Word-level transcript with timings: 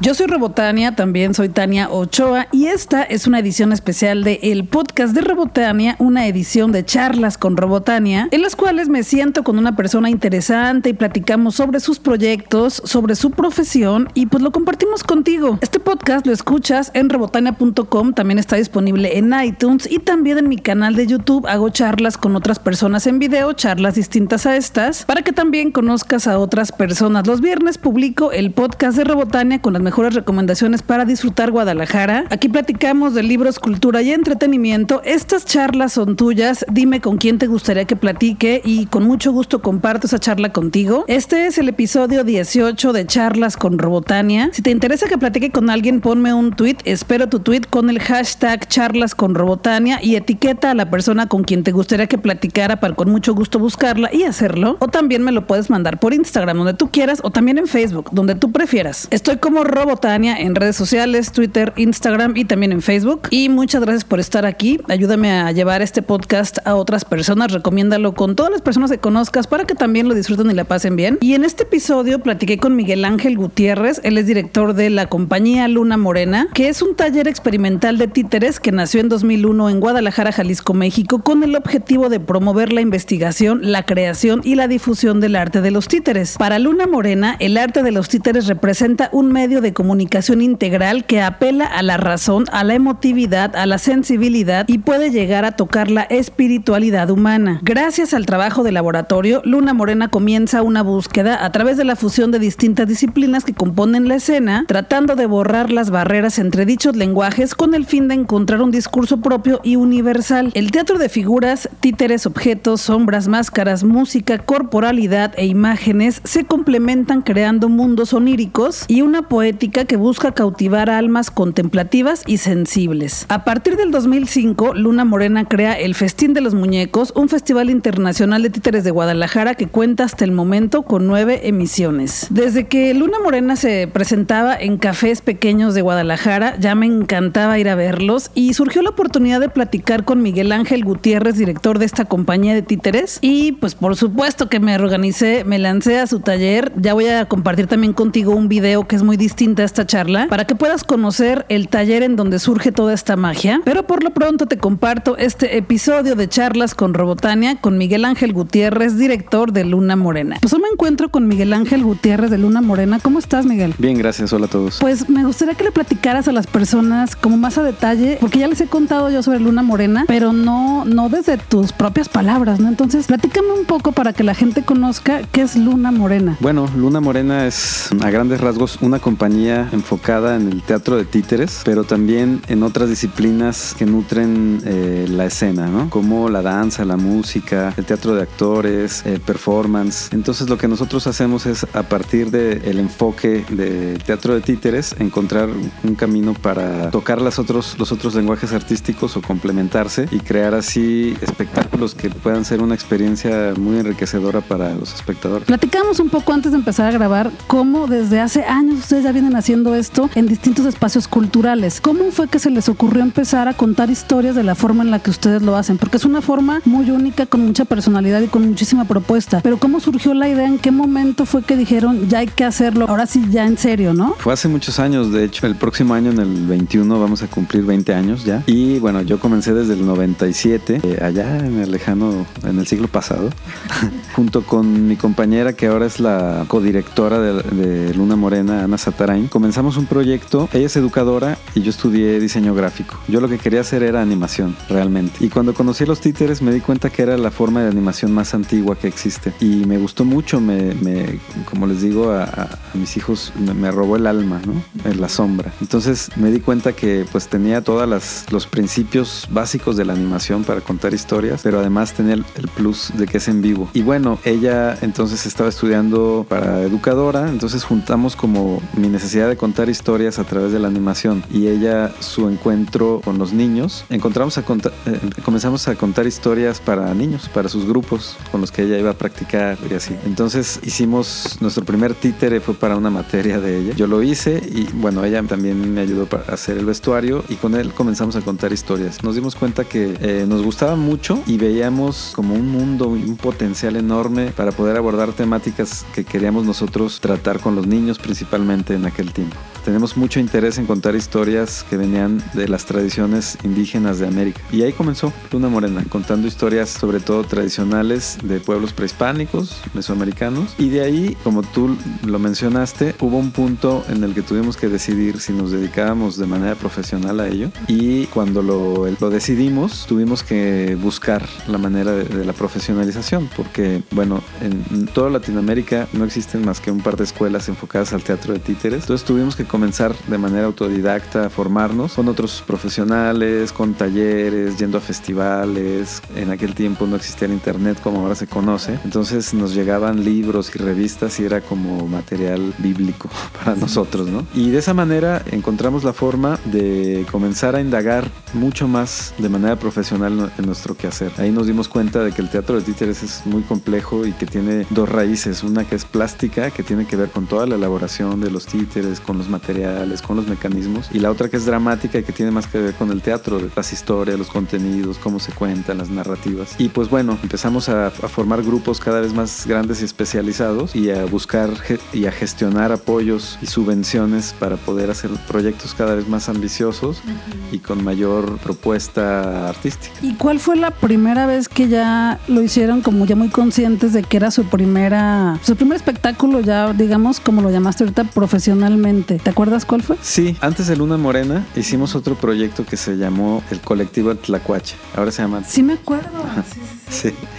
Yo 0.00 0.12
soy 0.12 0.26
Robotania, 0.26 0.96
también 0.96 1.34
soy 1.34 1.48
Tania 1.48 1.88
Ochoa 1.88 2.48
y 2.50 2.66
esta 2.66 3.04
es 3.04 3.28
una 3.28 3.38
edición 3.38 3.72
especial 3.72 4.24
de 4.24 4.40
El 4.42 4.64
Podcast 4.64 5.14
de 5.14 5.20
Robotania, 5.20 5.94
una 6.00 6.26
edición 6.26 6.72
de 6.72 6.84
charlas 6.84 7.38
con 7.38 7.56
Robotania, 7.56 8.28
en 8.32 8.42
las 8.42 8.56
cuales 8.56 8.88
me 8.88 9.04
siento 9.04 9.44
con 9.44 9.56
una 9.56 9.76
persona 9.76 10.10
interesante 10.10 10.88
y 10.88 10.94
platicamos 10.94 11.54
sobre 11.54 11.78
sus 11.78 12.00
proyectos, 12.00 12.82
sobre 12.84 13.14
su 13.14 13.30
profesión 13.30 14.08
y 14.14 14.26
pues 14.26 14.42
lo 14.42 14.50
compartimos 14.50 15.04
contigo. 15.04 15.58
Este 15.62 15.78
podcast 15.78 16.26
lo 16.26 16.32
escuchas 16.32 16.90
en 16.94 17.08
robotania.com, 17.08 18.14
también 18.14 18.40
está 18.40 18.56
disponible 18.56 19.16
en 19.16 19.32
iTunes 19.44 19.88
y 19.90 20.00
también 20.00 20.38
en 20.38 20.48
mi 20.48 20.58
canal 20.58 20.96
de 20.96 21.06
YouTube 21.06 21.46
hago 21.46 21.70
charlas 21.70 22.18
con 22.18 22.34
otras 22.34 22.58
personas 22.58 23.06
en 23.06 23.20
video, 23.20 23.52
charlas 23.52 23.94
distintas 23.94 24.44
a 24.44 24.56
estas, 24.56 25.04
para 25.04 25.22
que 25.22 25.32
también 25.32 25.70
conozcas 25.70 26.26
a 26.26 26.38
otras 26.40 26.72
personas. 26.72 27.28
Los 27.28 27.40
viernes 27.40 27.78
publico 27.78 28.32
el 28.32 28.50
podcast 28.50 28.96
de 28.96 29.04
Robotania 29.04 29.62
con 29.62 29.72
las 29.72 29.83
mejores 29.84 30.14
recomendaciones 30.14 30.82
para 30.82 31.04
disfrutar 31.04 31.52
Guadalajara. 31.52 32.24
Aquí 32.30 32.48
platicamos 32.48 33.14
de 33.14 33.22
libros, 33.22 33.60
cultura 33.60 34.02
y 34.02 34.12
entretenimiento. 34.12 35.02
Estas 35.04 35.44
charlas 35.44 35.92
son 35.92 36.16
tuyas. 36.16 36.64
Dime 36.72 37.00
con 37.00 37.18
quién 37.18 37.38
te 37.38 37.46
gustaría 37.46 37.84
que 37.84 37.94
platique 37.94 38.62
y 38.64 38.86
con 38.86 39.04
mucho 39.04 39.30
gusto 39.30 39.62
comparto 39.62 40.06
esa 40.06 40.18
charla 40.18 40.52
contigo. 40.52 41.04
Este 41.06 41.46
es 41.46 41.58
el 41.58 41.68
episodio 41.68 42.24
18 42.24 42.92
de 42.92 43.06
Charlas 43.06 43.56
con 43.56 43.78
Robotania. 43.78 44.50
Si 44.52 44.62
te 44.62 44.70
interesa 44.70 45.06
que 45.06 45.18
platique 45.18 45.50
con 45.50 45.70
alguien, 45.70 46.00
ponme 46.00 46.32
un 46.32 46.52
tweet. 46.52 46.78
Espero 46.84 47.28
tu 47.28 47.40
tweet 47.40 47.62
con 47.68 47.90
el 47.90 48.00
hashtag 48.00 48.66
charlas 48.66 49.14
con 49.14 49.34
Robotania 49.34 50.00
y 50.02 50.16
etiqueta 50.16 50.70
a 50.70 50.74
la 50.74 50.90
persona 50.90 51.28
con 51.28 51.44
quien 51.44 51.62
te 51.62 51.72
gustaría 51.72 52.06
que 52.06 52.18
platicara 52.18 52.80
para 52.80 52.94
con 52.94 53.10
mucho 53.10 53.34
gusto 53.34 53.58
buscarla 53.58 54.08
y 54.12 54.22
hacerlo. 54.22 54.78
O 54.80 54.88
también 54.88 55.22
me 55.22 55.32
lo 55.32 55.46
puedes 55.46 55.68
mandar 55.68 56.00
por 56.00 56.14
Instagram, 56.14 56.56
donde 56.56 56.74
tú 56.74 56.90
quieras, 56.90 57.20
o 57.22 57.30
también 57.30 57.58
en 57.58 57.66
Facebook, 57.66 58.08
donde 58.12 58.34
tú 58.34 58.50
prefieras. 58.50 59.08
Estoy 59.10 59.36
como 59.36 59.64
Robotania 59.74 60.36
en 60.36 60.54
redes 60.54 60.76
sociales, 60.76 61.32
Twitter, 61.32 61.72
Instagram 61.76 62.36
y 62.36 62.44
también 62.44 62.72
en 62.72 62.80
Facebook. 62.80 63.22
Y 63.30 63.48
muchas 63.48 63.82
gracias 63.82 64.04
por 64.04 64.20
estar 64.20 64.46
aquí. 64.46 64.80
Ayúdame 64.88 65.32
a 65.32 65.50
llevar 65.52 65.82
este 65.82 66.02
podcast 66.02 66.58
a 66.64 66.76
otras 66.76 67.04
personas. 67.04 67.52
Recomiéndalo 67.52 68.14
con 68.14 68.36
todas 68.36 68.52
las 68.52 68.62
personas 68.62 68.90
que 68.90 68.98
conozcas 68.98 69.46
para 69.46 69.64
que 69.64 69.74
también 69.74 70.08
lo 70.08 70.14
disfruten 70.14 70.50
y 70.50 70.54
la 70.54 70.64
pasen 70.64 70.96
bien. 70.96 71.18
Y 71.20 71.34
en 71.34 71.44
este 71.44 71.64
episodio 71.64 72.20
platiqué 72.20 72.58
con 72.58 72.76
Miguel 72.76 73.04
Ángel 73.04 73.36
Gutiérrez. 73.36 74.00
Él 74.04 74.16
es 74.18 74.26
director 74.26 74.74
de 74.74 74.90
la 74.90 75.06
compañía 75.06 75.66
Luna 75.68 75.96
Morena, 75.96 76.48
que 76.54 76.68
es 76.68 76.80
un 76.80 76.94
taller 76.94 77.26
experimental 77.26 77.98
de 77.98 78.06
títeres 78.06 78.60
que 78.60 78.72
nació 78.72 79.00
en 79.00 79.08
2001 79.08 79.70
en 79.70 79.80
Guadalajara, 79.80 80.32
Jalisco, 80.32 80.74
México, 80.74 81.22
con 81.22 81.42
el 81.42 81.56
objetivo 81.56 82.08
de 82.08 82.20
promover 82.20 82.72
la 82.72 82.80
investigación, 82.80 83.60
la 83.62 83.84
creación 83.84 84.40
y 84.44 84.54
la 84.54 84.68
difusión 84.68 85.20
del 85.20 85.36
arte 85.36 85.60
de 85.60 85.70
los 85.70 85.88
títeres. 85.88 86.36
Para 86.38 86.58
Luna 86.58 86.86
Morena, 86.86 87.36
el 87.40 87.56
arte 87.56 87.82
de 87.82 87.90
los 87.90 88.08
títeres 88.08 88.46
representa 88.46 89.08
un 89.12 89.32
medio 89.32 89.60
de 89.64 89.72
comunicación 89.72 90.40
integral 90.40 91.06
que 91.06 91.20
apela 91.20 91.64
a 91.64 91.82
la 91.82 91.96
razón, 91.96 92.44
a 92.52 92.62
la 92.62 92.74
emotividad, 92.74 93.56
a 93.56 93.66
la 93.66 93.78
sensibilidad 93.78 94.66
y 94.68 94.78
puede 94.78 95.10
llegar 95.10 95.44
a 95.44 95.56
tocar 95.56 95.90
la 95.90 96.02
espiritualidad 96.02 97.10
humana. 97.10 97.58
Gracias 97.64 98.14
al 98.14 98.26
trabajo 98.26 98.62
de 98.62 98.70
laboratorio, 98.70 99.42
Luna 99.44 99.74
Morena 99.74 100.08
comienza 100.08 100.62
una 100.62 100.82
búsqueda 100.82 101.44
a 101.44 101.50
través 101.50 101.76
de 101.76 101.84
la 101.84 101.96
fusión 101.96 102.30
de 102.30 102.38
distintas 102.38 102.86
disciplinas 102.86 103.44
que 103.44 103.54
componen 103.54 104.06
la 104.06 104.16
escena, 104.16 104.66
tratando 104.68 105.16
de 105.16 105.26
borrar 105.26 105.72
las 105.72 105.90
barreras 105.90 106.38
entre 106.38 106.66
dichos 106.66 106.94
lenguajes 106.94 107.54
con 107.54 107.74
el 107.74 107.86
fin 107.86 108.06
de 108.08 108.14
encontrar 108.14 108.60
un 108.60 108.70
discurso 108.70 109.22
propio 109.22 109.60
y 109.64 109.76
universal. 109.76 110.52
El 110.54 110.70
teatro 110.70 110.98
de 110.98 111.08
figuras, 111.08 111.70
títeres, 111.80 112.26
objetos, 112.26 112.82
sombras, 112.82 113.26
máscaras, 113.28 113.82
música, 113.82 114.38
corporalidad 114.38 115.32
e 115.38 115.46
imágenes 115.46 116.20
se 116.24 116.44
complementan 116.44 117.22
creando 117.22 117.70
mundos 117.70 118.12
oníricos 118.12 118.84
y 118.88 119.00
una 119.00 119.22
poética 119.22 119.53
que 119.58 119.96
busca 119.96 120.32
cautivar 120.32 120.90
almas 120.90 121.30
contemplativas 121.30 122.22
y 122.26 122.38
sensibles. 122.38 123.26
A 123.28 123.44
partir 123.44 123.76
del 123.76 123.90
2005, 123.90 124.74
Luna 124.74 125.04
Morena 125.04 125.44
crea 125.46 125.72
el 125.72 125.94
Festín 125.94 126.34
de 126.34 126.40
los 126.40 126.54
Muñecos, 126.54 127.12
un 127.16 127.28
festival 127.28 127.70
internacional 127.70 128.42
de 128.42 128.50
títeres 128.50 128.84
de 128.84 128.90
Guadalajara 128.90 129.54
que 129.54 129.66
cuenta 129.66 130.04
hasta 130.04 130.24
el 130.24 130.32
momento 130.32 130.82
con 130.82 131.06
nueve 131.06 131.48
emisiones. 131.48 132.26
Desde 132.30 132.66
que 132.66 132.92
Luna 132.94 133.18
Morena 133.22 133.56
se 133.56 133.88
presentaba 133.88 134.54
en 134.54 134.76
cafés 134.76 135.20
pequeños 135.20 135.74
de 135.74 135.82
Guadalajara, 135.82 136.58
ya 136.58 136.74
me 136.74 136.86
encantaba 136.86 137.58
ir 137.58 137.68
a 137.68 137.74
verlos 137.74 138.30
y 138.34 138.54
surgió 138.54 138.82
la 138.82 138.90
oportunidad 138.90 139.40
de 139.40 139.48
platicar 139.48 140.04
con 140.04 140.20
Miguel 140.20 140.52
Ángel 140.52 140.84
Gutiérrez, 140.84 141.36
director 141.36 141.78
de 141.78 141.86
esta 141.86 142.04
compañía 142.04 142.54
de 142.54 142.62
títeres. 142.62 143.18
Y 143.22 143.52
pues 143.52 143.74
por 143.74 143.96
supuesto 143.96 144.48
que 144.48 144.60
me 144.60 144.74
organicé, 144.74 145.44
me 145.44 145.58
lancé 145.58 145.98
a 145.98 146.06
su 146.06 146.20
taller. 146.20 146.72
Ya 146.76 146.92
voy 146.92 147.06
a 147.06 147.26
compartir 147.26 147.66
también 147.66 147.92
contigo 147.92 148.34
un 148.34 148.48
video 148.48 148.86
que 148.86 148.96
es 148.96 149.02
muy 149.02 149.16
distinto 149.16 149.43
a 149.44 149.64
esta 149.64 149.86
charla 149.86 150.26
para 150.30 150.46
que 150.46 150.54
puedas 150.54 150.84
conocer 150.84 151.44
el 151.50 151.68
taller 151.68 152.02
en 152.02 152.16
donde 152.16 152.38
surge 152.38 152.72
toda 152.72 152.94
esta 152.94 153.14
magia. 153.14 153.60
Pero 153.64 153.86
por 153.86 154.02
lo 154.02 154.10
pronto 154.10 154.46
te 154.46 154.56
comparto 154.56 155.18
este 155.18 155.58
episodio 155.58 156.16
de 156.16 156.28
charlas 156.28 156.74
con 156.74 156.94
Robotania 156.94 157.60
con 157.60 157.76
Miguel 157.76 158.06
Ángel 158.06 158.32
Gutiérrez, 158.32 158.96
director 158.96 159.52
de 159.52 159.64
Luna 159.64 159.96
Morena. 159.96 160.38
Pues 160.40 160.54
hoy 160.54 160.62
me 160.62 160.68
encuentro 160.68 161.10
con 161.10 161.28
Miguel 161.28 161.52
Ángel 161.52 161.84
Gutiérrez 161.84 162.30
de 162.30 162.38
Luna 162.38 162.62
Morena. 162.62 162.98
¿Cómo 163.02 163.18
estás, 163.18 163.44
Miguel? 163.44 163.74
Bien, 163.76 163.98
gracias. 163.98 164.32
Hola 164.32 164.46
a 164.46 164.48
todos. 164.48 164.78
Pues 164.80 165.10
me 165.10 165.24
gustaría 165.24 165.54
que 165.54 165.64
le 165.64 165.72
platicaras 165.72 166.26
a 166.26 166.32
las 166.32 166.46
personas 166.46 167.14
como 167.14 167.36
más 167.36 167.58
a 167.58 167.62
detalle, 167.62 168.16
porque 168.20 168.38
ya 168.38 168.48
les 168.48 168.62
he 168.62 168.66
contado 168.66 169.10
yo 169.10 169.22
sobre 169.22 169.40
Luna 169.40 169.62
Morena, 169.62 170.04
pero 170.08 170.32
no, 170.32 170.86
no 170.86 171.10
desde 171.10 171.36
tus 171.36 171.72
propias 171.72 172.08
palabras, 172.08 172.60
¿no? 172.60 172.68
Entonces, 172.68 173.08
platícame 173.08 173.52
un 173.52 173.66
poco 173.66 173.92
para 173.92 174.14
que 174.14 174.24
la 174.24 174.34
gente 174.34 174.62
conozca 174.62 175.20
qué 175.32 175.42
es 175.42 175.54
Luna 175.54 175.92
Morena. 175.92 176.38
Bueno, 176.40 176.66
Luna 176.74 177.00
Morena 177.00 177.46
es 177.46 177.90
a 178.00 178.10
grandes 178.10 178.40
rasgos 178.40 178.78
una 178.80 178.98
compañía 178.98 179.33
enfocada 179.42 180.36
en 180.36 180.48
el 180.48 180.62
teatro 180.62 180.96
de 180.96 181.04
títeres, 181.04 181.62
pero 181.64 181.84
también 181.84 182.40
en 182.48 182.62
otras 182.62 182.88
disciplinas 182.88 183.74
que 183.76 183.84
nutren 183.84 184.60
eh, 184.64 185.06
la 185.08 185.26
escena, 185.26 185.66
¿no? 185.66 185.90
Como 185.90 186.28
la 186.28 186.40
danza, 186.40 186.84
la 186.84 186.96
música, 186.96 187.74
el 187.76 187.84
teatro 187.84 188.14
de 188.14 188.22
actores, 188.22 189.04
el 189.04 189.20
performance. 189.20 190.08
Entonces 190.12 190.48
lo 190.48 190.56
que 190.56 190.68
nosotros 190.68 191.06
hacemos 191.06 191.46
es 191.46 191.66
a 191.74 191.82
partir 191.82 192.30
del 192.30 192.78
enfoque 192.78 193.44
del 193.50 194.02
teatro 194.02 194.34
de 194.34 194.40
títeres 194.40 194.94
encontrar 194.98 195.48
un 195.82 195.94
camino 195.94 196.34
para 196.34 196.90
tocar 196.90 197.20
las 197.20 197.38
otros, 197.38 197.76
los 197.78 197.90
otros 197.92 198.14
lenguajes 198.14 198.52
artísticos 198.52 199.16
o 199.16 199.22
complementarse 199.22 200.08
y 200.10 200.20
crear 200.20 200.54
así 200.54 201.16
espectáculos 201.20 201.94
que 201.94 202.10
puedan 202.10 202.44
ser 202.44 202.62
una 202.62 202.74
experiencia 202.74 203.54
muy 203.56 203.78
enriquecedora 203.78 204.40
para 204.40 204.74
los 204.74 204.94
espectadores. 204.94 205.46
Platicamos 205.46 205.98
un 205.98 206.08
poco 206.08 206.32
antes 206.32 206.52
de 206.52 206.58
empezar 206.58 206.86
a 206.86 206.92
grabar 206.92 207.30
cómo 207.46 207.86
desde 207.86 208.20
hace 208.20 208.44
años 208.44 208.80
ustedes 208.80 209.04
ya 209.04 209.12
vienen 209.12 209.23
haciendo 209.32 209.74
esto 209.74 210.10
en 210.14 210.26
distintos 210.26 210.66
espacios 210.66 211.08
culturales. 211.08 211.80
¿Cómo 211.80 212.10
fue 212.10 212.28
que 212.28 212.38
se 212.38 212.50
les 212.50 212.68
ocurrió 212.68 213.02
empezar 213.02 213.48
a 213.48 213.54
contar 213.54 213.90
historias 213.90 214.34
de 214.34 214.42
la 214.42 214.54
forma 214.54 214.82
en 214.82 214.90
la 214.90 214.98
que 214.98 215.10
ustedes 215.10 215.42
lo 215.42 215.56
hacen? 215.56 215.78
Porque 215.78 215.96
es 215.96 216.04
una 216.04 216.20
forma 216.20 216.60
muy 216.64 216.90
única, 216.90 217.26
con 217.26 217.44
mucha 217.46 217.64
personalidad 217.64 218.20
y 218.20 218.28
con 218.28 218.46
muchísima 218.46 218.84
propuesta. 218.84 219.40
Pero 219.42 219.58
¿cómo 219.58 219.80
surgió 219.80 220.14
la 220.14 220.28
idea? 220.28 220.46
¿En 220.46 220.58
qué 220.58 220.70
momento 220.70 221.26
fue 221.26 221.42
que 221.42 221.56
dijeron 221.56 222.08
ya 222.08 222.18
hay 222.18 222.26
que 222.26 222.44
hacerlo? 222.44 222.86
Ahora 222.88 223.06
sí, 223.06 223.24
ya 223.30 223.46
en 223.46 223.56
serio, 223.56 223.94
¿no? 223.94 224.14
Fue 224.18 224.32
hace 224.32 224.48
muchos 224.48 224.78
años, 224.78 225.12
de 225.12 225.24
hecho, 225.24 225.46
el 225.46 225.56
próximo 225.56 225.94
año, 225.94 226.10
en 226.10 226.18
el 226.18 226.46
21, 226.46 227.00
vamos 227.00 227.22
a 227.22 227.26
cumplir 227.26 227.64
20 227.64 227.94
años 227.94 228.24
ya. 228.24 228.42
Y 228.46 228.78
bueno, 228.78 229.02
yo 229.02 229.18
comencé 229.18 229.54
desde 229.54 229.74
el 229.74 229.86
97, 229.86 230.80
eh, 230.82 230.98
allá 231.02 231.38
en 231.38 231.60
el 231.60 231.70
lejano, 231.70 232.26
en 232.44 232.58
el 232.58 232.66
siglo 232.66 232.88
pasado, 232.88 233.30
junto 234.14 234.42
con 234.42 234.88
mi 234.88 234.96
compañera 234.96 235.54
que 235.54 235.68
ahora 235.68 235.86
es 235.86 236.00
la 236.00 236.44
codirectora 236.48 237.18
de, 237.18 237.42
de 237.42 237.94
Luna 237.94 238.16
Morena, 238.16 238.64
Ana 238.64 238.78
Comenzamos 239.22 239.76
un 239.76 239.86
proyecto, 239.86 240.48
ella 240.52 240.66
es 240.66 240.76
educadora 240.76 241.38
y 241.54 241.62
yo 241.62 241.70
estudié 241.70 242.18
diseño 242.20 242.54
gráfico. 242.54 242.98
Yo 243.08 243.20
lo 243.20 243.28
que 243.28 243.38
quería 243.38 243.60
hacer 243.60 243.82
era 243.82 244.02
animación, 244.02 244.56
realmente. 244.68 245.24
Y 245.24 245.28
cuando 245.28 245.54
conocí 245.54 245.86
los 245.86 246.00
títeres 246.00 246.42
me 246.42 246.52
di 246.52 246.60
cuenta 246.60 246.90
que 246.90 247.02
era 247.02 247.16
la 247.16 247.30
forma 247.30 247.62
de 247.62 247.68
animación 247.68 248.12
más 248.12 248.34
antigua 248.34 248.76
que 248.76 248.88
existe. 248.88 249.32
Y 249.40 249.64
me 249.66 249.78
gustó 249.78 250.04
mucho, 250.04 250.40
me, 250.40 250.74
me 250.74 251.20
como 251.48 251.66
les 251.66 251.82
digo 251.82 252.10
a, 252.10 252.24
a 252.24 252.58
mis 252.74 252.96
hijos, 252.96 253.32
me, 253.38 253.54
me, 253.54 253.70
robó 253.70 253.96
el 253.96 254.06
alma, 254.06 254.40
¿no? 254.44 254.90
En 254.90 255.00
la 255.00 255.08
sombra. 255.08 255.52
Entonces 255.60 256.10
me 256.16 256.30
di 256.30 256.40
cuenta 256.40 256.72
que 256.72 257.06
pues 257.10 257.28
tenía 257.28 257.62
todos 257.62 257.88
los 258.30 258.46
principios 258.46 259.28
básicos 259.30 259.76
de 259.76 259.84
la 259.84 259.92
animación 259.92 260.44
para 260.44 260.60
contar 260.60 260.92
historias, 260.92 261.40
pero 261.42 261.60
además 261.60 261.92
tenía 261.92 262.14
el, 262.14 262.24
el 262.36 262.48
plus 262.48 262.92
de 262.96 263.06
que 263.06 263.18
es 263.18 263.28
en 263.28 263.42
vivo. 263.42 263.68
Y 263.74 263.82
bueno, 263.82 264.18
ella 264.24 264.76
entonces 264.82 265.26
estaba 265.26 265.48
estudiando 265.48 266.26
para 266.28 266.62
educadora, 266.62 267.28
entonces 267.28 267.64
juntamos 267.64 268.16
como 268.16 268.60
mi 268.76 268.88
necesidad 268.94 269.28
de 269.28 269.36
contar 269.36 269.68
historias 269.68 270.18
a 270.18 270.24
través 270.24 270.52
de 270.52 270.58
la 270.58 270.68
animación 270.68 271.24
y 271.30 271.48
ella 271.48 271.92
su 272.00 272.28
encuentro 272.28 273.00
con 273.04 273.18
los 273.18 273.32
niños. 273.32 273.84
Encontramos 273.90 274.38
a 274.38 274.42
contar, 274.42 274.72
eh, 274.86 275.00
comenzamos 275.24 275.66
a 275.68 275.74
contar 275.74 276.06
historias 276.06 276.60
para 276.60 276.94
niños, 276.94 277.28
para 277.28 277.48
sus 277.48 277.66
grupos 277.66 278.16
con 278.30 278.40
los 278.40 278.52
que 278.52 278.62
ella 278.62 278.78
iba 278.78 278.90
a 278.90 278.94
practicar 278.94 279.58
y 279.68 279.74
así. 279.74 279.96
Entonces 280.06 280.60
hicimos 280.62 281.38
nuestro 281.40 281.64
primer 281.64 281.94
títere 281.94 282.40
fue 282.40 282.54
para 282.54 282.76
una 282.76 282.90
materia 282.90 283.40
de 283.40 283.58
ella. 283.58 283.74
Yo 283.74 283.86
lo 283.86 284.02
hice 284.02 284.40
y 284.44 284.68
bueno, 284.74 285.04
ella 285.04 285.22
también 285.24 285.74
me 285.74 285.80
ayudó 285.80 286.06
para 286.06 286.32
hacer 286.32 286.56
el 286.56 286.64
vestuario 286.64 287.24
y 287.28 287.34
con 287.34 287.54
él 287.54 287.72
comenzamos 287.72 288.16
a 288.16 288.20
contar 288.20 288.52
historias. 288.52 289.02
Nos 289.02 289.16
dimos 289.16 289.34
cuenta 289.34 289.64
que 289.64 289.96
eh, 290.00 290.24
nos 290.28 290.42
gustaba 290.42 290.76
mucho 290.76 291.20
y 291.26 291.36
veíamos 291.36 292.12
como 292.14 292.34
un 292.34 292.48
mundo 292.48 292.96
y 292.96 293.02
un 293.02 293.16
potencial 293.16 293.76
enorme 293.76 294.30
para 294.36 294.52
poder 294.52 294.76
abordar 294.76 295.12
temáticas 295.12 295.84
que 295.94 296.04
queríamos 296.04 296.44
nosotros 296.44 297.00
tratar 297.00 297.40
con 297.40 297.56
los 297.56 297.66
niños 297.66 297.98
principalmente 297.98 298.74
en 298.74 298.83
en 298.84 298.88
aquel 298.92 299.12
tiempo 299.12 299.36
tenemos 299.64 299.96
mucho 299.96 300.20
interés 300.20 300.58
en 300.58 300.66
contar 300.66 300.94
historias 300.94 301.64
que 301.68 301.76
venían 301.76 302.22
de 302.34 302.48
las 302.48 302.66
tradiciones 302.66 303.38
indígenas 303.44 303.98
de 303.98 304.06
América. 304.06 304.40
Y 304.52 304.62
ahí 304.62 304.72
comenzó 304.72 305.12
Luna 305.32 305.48
Morena, 305.48 305.84
contando 305.88 306.28
historias 306.28 306.68
sobre 306.68 307.00
todo 307.00 307.24
tradicionales 307.24 308.18
de 308.22 308.40
pueblos 308.40 308.72
prehispánicos, 308.72 309.62
mesoamericanos. 309.72 310.54
Y 310.58 310.68
de 310.68 310.82
ahí, 310.82 311.16
como 311.24 311.42
tú 311.42 311.76
lo 312.04 312.18
mencionaste, 312.18 312.94
hubo 313.00 313.18
un 313.18 313.32
punto 313.32 313.84
en 313.88 314.04
el 314.04 314.14
que 314.14 314.22
tuvimos 314.22 314.56
que 314.56 314.68
decidir 314.68 315.20
si 315.20 315.32
nos 315.32 315.50
dedicábamos 315.50 316.18
de 316.18 316.26
manera 316.26 316.54
profesional 316.54 317.20
a 317.20 317.28
ello. 317.28 317.50
Y 317.66 318.06
cuando 318.06 318.42
lo, 318.42 318.86
lo 319.00 319.10
decidimos, 319.10 319.86
tuvimos 319.86 320.22
que 320.22 320.76
buscar 320.80 321.26
la 321.48 321.58
manera 321.58 321.92
de, 321.92 322.04
de 322.04 322.24
la 322.24 322.32
profesionalización, 322.32 323.30
porque, 323.36 323.82
bueno, 323.90 324.22
en 324.40 324.86
toda 324.86 325.10
Latinoamérica 325.10 325.88
no 325.92 326.04
existen 326.04 326.44
más 326.44 326.60
que 326.60 326.70
un 326.70 326.80
par 326.80 326.96
de 326.96 327.04
escuelas 327.04 327.48
enfocadas 327.48 327.92
al 327.92 328.02
teatro 328.02 328.34
de 328.34 328.40
títeres. 328.40 328.82
Entonces 328.82 329.06
tuvimos 329.06 329.36
que 329.36 329.44
comenzar 329.54 329.94
de 330.08 330.18
manera 330.18 330.46
autodidacta 330.46 331.26
a 331.26 331.30
formarnos 331.30 331.92
con 331.92 332.08
otros 332.08 332.42
profesionales, 332.44 333.52
con 333.52 333.74
talleres, 333.74 334.58
yendo 334.58 334.78
a 334.78 334.80
festivales. 334.80 336.02
En 336.16 336.32
aquel 336.32 336.56
tiempo 336.56 336.88
no 336.88 336.96
existía 336.96 337.28
el 337.28 337.34
internet 337.34 337.78
como 337.80 338.00
ahora 338.00 338.16
se 338.16 338.26
conoce. 338.26 338.80
Entonces 338.82 339.32
nos 339.32 339.54
llegaban 339.54 340.04
libros 340.04 340.50
y 340.52 340.58
revistas 340.58 341.20
y 341.20 341.24
era 341.24 341.40
como 341.40 341.86
material 341.86 342.52
bíblico 342.58 343.08
para 343.44 343.54
nosotros, 343.54 344.08
¿no? 344.08 344.26
Y 344.34 344.50
de 344.50 344.58
esa 344.58 344.74
manera 344.74 345.22
encontramos 345.30 345.84
la 345.84 345.92
forma 345.92 346.36
de 346.46 347.06
comenzar 347.12 347.54
a 347.54 347.60
indagar 347.60 348.10
mucho 348.32 348.66
más 348.66 349.14
de 349.18 349.28
manera 349.28 349.54
profesional 349.54 350.32
en 350.36 350.46
nuestro 350.46 350.76
quehacer. 350.76 351.12
Ahí 351.18 351.30
nos 351.30 351.46
dimos 351.46 351.68
cuenta 351.68 352.02
de 352.02 352.10
que 352.10 352.22
el 352.22 352.28
teatro 352.28 352.56
de 352.56 352.62
títeres 352.62 353.04
es 353.04 353.24
muy 353.24 353.42
complejo 353.42 354.04
y 354.04 354.10
que 354.14 354.26
tiene 354.26 354.66
dos 354.70 354.88
raíces. 354.88 355.44
Una 355.44 355.62
que 355.62 355.76
es 355.76 355.84
plástica, 355.84 356.50
que 356.50 356.64
tiene 356.64 356.88
que 356.88 356.96
ver 356.96 357.10
con 357.10 357.26
toda 357.26 357.46
la 357.46 357.54
elaboración 357.54 358.20
de 358.20 358.32
los 358.32 358.46
títeres, 358.46 358.98
con 358.98 359.16
los 359.16 359.28
materiales 359.28 359.43
materiales, 359.44 360.00
con 360.00 360.16
los 360.16 360.26
mecanismos, 360.26 360.88
y 360.90 361.00
la 361.00 361.10
otra 361.10 361.28
que 361.28 361.36
es 361.36 361.44
dramática 361.44 361.98
y 361.98 362.02
que 362.02 362.12
tiene 362.12 362.30
más 362.30 362.46
que 362.46 362.58
ver 362.58 362.74
con 362.74 362.90
el 362.90 363.02
teatro, 363.02 363.38
las 363.54 363.72
historias, 363.72 364.18
los 364.18 364.28
contenidos, 364.28 364.98
cómo 364.98 365.20
se 365.20 365.32
cuentan, 365.32 365.78
las 365.78 365.90
narrativas. 365.90 366.54
Y 366.58 366.68
pues 366.68 366.88
bueno, 366.88 367.18
empezamos 367.22 367.68
a, 367.68 367.88
a 367.88 368.08
formar 368.08 368.42
grupos 368.42 368.80
cada 368.80 369.00
vez 369.00 369.12
más 369.12 369.46
grandes 369.46 369.82
y 369.82 369.84
especializados 369.84 370.74
y 370.74 370.90
a 370.90 371.04
buscar 371.04 371.50
y 371.92 372.06
a 372.06 372.12
gestionar 372.12 372.72
apoyos 372.72 373.38
y 373.42 373.46
subvenciones 373.46 374.34
para 374.38 374.56
poder 374.56 374.90
hacer 374.90 375.10
proyectos 375.28 375.74
cada 375.74 375.94
vez 375.94 376.08
más 376.08 376.28
ambiciosos 376.30 377.02
uh 377.04 377.08
-huh. 377.08 377.54
y 377.56 377.58
con 377.58 377.84
mayor 377.84 378.38
propuesta 378.38 379.48
artística. 379.50 379.94
¿Y 380.00 380.14
cuál 380.14 380.38
fue 380.38 380.56
la 380.56 380.70
primera 380.70 381.26
vez 381.26 381.48
que 381.48 381.68
ya 381.68 382.18
lo 382.28 382.40
hicieron 382.40 382.80
como 382.80 383.04
ya 383.04 383.16
muy 383.16 383.28
conscientes 383.28 383.92
de 383.92 384.02
que 384.02 384.16
era 384.16 384.30
su 384.30 384.44
primera, 384.44 385.38
su 385.42 385.54
primer 385.54 385.76
espectáculo 385.76 386.40
ya, 386.40 386.72
digamos, 386.72 387.20
como 387.20 387.42
lo 387.42 387.50
llamaste 387.50 387.84
ahorita, 387.84 388.04
profesionalmente? 388.04 389.18
¿Te 389.18 389.30
acuerdas 389.34 389.64
cuál 389.64 389.82
fue? 389.82 389.96
Sí, 390.00 390.36
antes 390.40 390.68
de 390.68 390.76
Luna 390.76 390.96
Morena 390.96 391.44
hicimos 391.56 391.96
otro 391.96 392.14
proyecto 392.14 392.64
que 392.64 392.76
se 392.76 392.96
llamó 392.96 393.42
el 393.50 393.60
colectivo 393.60 394.14
Tlacuache. 394.14 394.76
Ahora 394.96 395.10
se 395.10 395.22
llama. 395.22 395.42
Sí, 395.42 395.64
me 395.64 395.72
acuerdo. 395.72 396.22
Sí, 396.52 396.52
sí, 396.54 396.60
sí. 396.60 396.83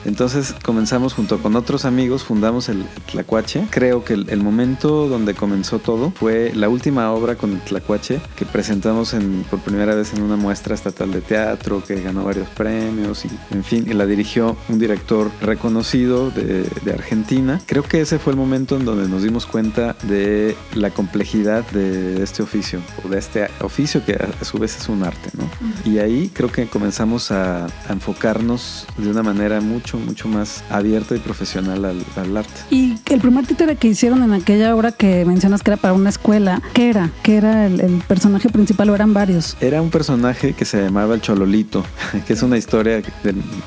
Entonces 0.05 0.53
comenzamos 0.63 1.13
junto 1.13 1.39
con 1.39 1.55
otros 1.55 1.85
amigos, 1.85 2.23
fundamos 2.23 2.69
el 2.69 2.85
Tlacuache. 3.11 3.67
Creo 3.69 4.03
que 4.03 4.13
el, 4.13 4.29
el, 4.29 4.41
momento 4.41 5.07
donde 5.07 5.33
comenzó 5.33 5.79
todo 5.79 6.11
fue 6.11 6.51
la 6.53 6.69
última 6.69 7.11
obra 7.11 7.35
con 7.35 7.53
el 7.53 7.61
Tlacuache 7.61 8.21
que 8.35 8.45
presentamos 8.45 9.13
en, 9.13 9.43
por 9.49 9.59
primera 9.59 9.95
vez 9.95 10.13
en 10.13 10.21
una 10.21 10.35
muestra 10.35 10.75
estatal 10.75 11.11
de 11.11 11.21
teatro 11.21 11.83
que 11.83 12.01
ganó 12.01 12.25
varios 12.25 12.47
premios 12.49 13.25
y, 13.25 13.29
en 13.51 13.63
fin, 13.63 13.85
y 13.87 13.93
la 13.93 14.05
dirigió 14.05 14.55
un 14.69 14.79
director 14.79 15.31
reconocido 15.41 16.29
de, 16.31 16.63
de 16.63 16.93
Argentina. 16.93 17.61
Creo 17.65 17.83
que 17.83 18.01
ese 18.01 18.19
fue 18.19 18.33
el 18.33 18.37
momento 18.37 18.75
en 18.75 18.85
donde 18.85 19.07
nos 19.07 19.23
dimos 19.23 19.45
cuenta 19.45 19.95
de 20.03 20.55
la 20.73 20.91
complejidad 20.91 21.65
de 21.71 22.21
este 22.21 22.43
oficio, 22.43 22.79
o 23.03 23.09
de 23.09 23.19
este 23.19 23.47
oficio 23.61 24.03
que 24.05 24.13
a, 24.13 24.45
su 24.45 24.57
vez 24.57 24.77
es 24.77 24.89
un 24.89 25.03
arte, 25.03 25.29
¿no? 25.37 25.49
Y 25.89 25.99
ahí 25.99 26.29
creo 26.33 26.51
que 26.51 26.67
comenzamos 26.67 27.31
a, 27.31 27.65
a, 27.65 27.69
enfocarnos 27.89 28.85
de 28.97 29.09
una 29.09 29.23
manera 29.23 29.34
mucho, 29.61 29.97
mucho 29.97 30.27
más 30.27 30.63
abierta 30.69 31.15
y 31.15 31.19
profesional 31.19 31.85
al, 31.85 32.03
al, 32.15 32.37
arte. 32.37 32.53
Y 32.71 32.95
el 33.09 33.21
primer 33.21 33.45
títere 33.45 33.75
que 33.75 33.87
hicieron 33.87 34.23
en 34.23 34.33
aquella 34.33 34.75
obra 34.75 34.91
que 34.91 35.25
mencionas 35.25 35.61
que 35.61 35.71
era 35.71 35.77
para 35.77 35.93
una 35.93 36.09
escuela, 36.09 36.61
¿qué 36.73 36.89
era? 36.89 37.11
¿Qué 37.23 37.37
era 37.37 37.67
el, 37.67 37.79
el 37.81 38.01
personaje 38.07 38.49
principal 38.49 38.89
o 38.89 38.95
eran 38.95 39.13
varios? 39.13 39.55
Era 39.61 39.81
un 39.81 39.89
personaje 39.89 40.53
que 40.53 40.65
se 40.65 40.81
llamaba 40.81 41.13
el 41.13 41.21
Chololito, 41.21 41.85
que 42.27 42.33
es 42.33 42.41
una 42.43 42.57
historia 42.57 43.01
que 43.01 43.11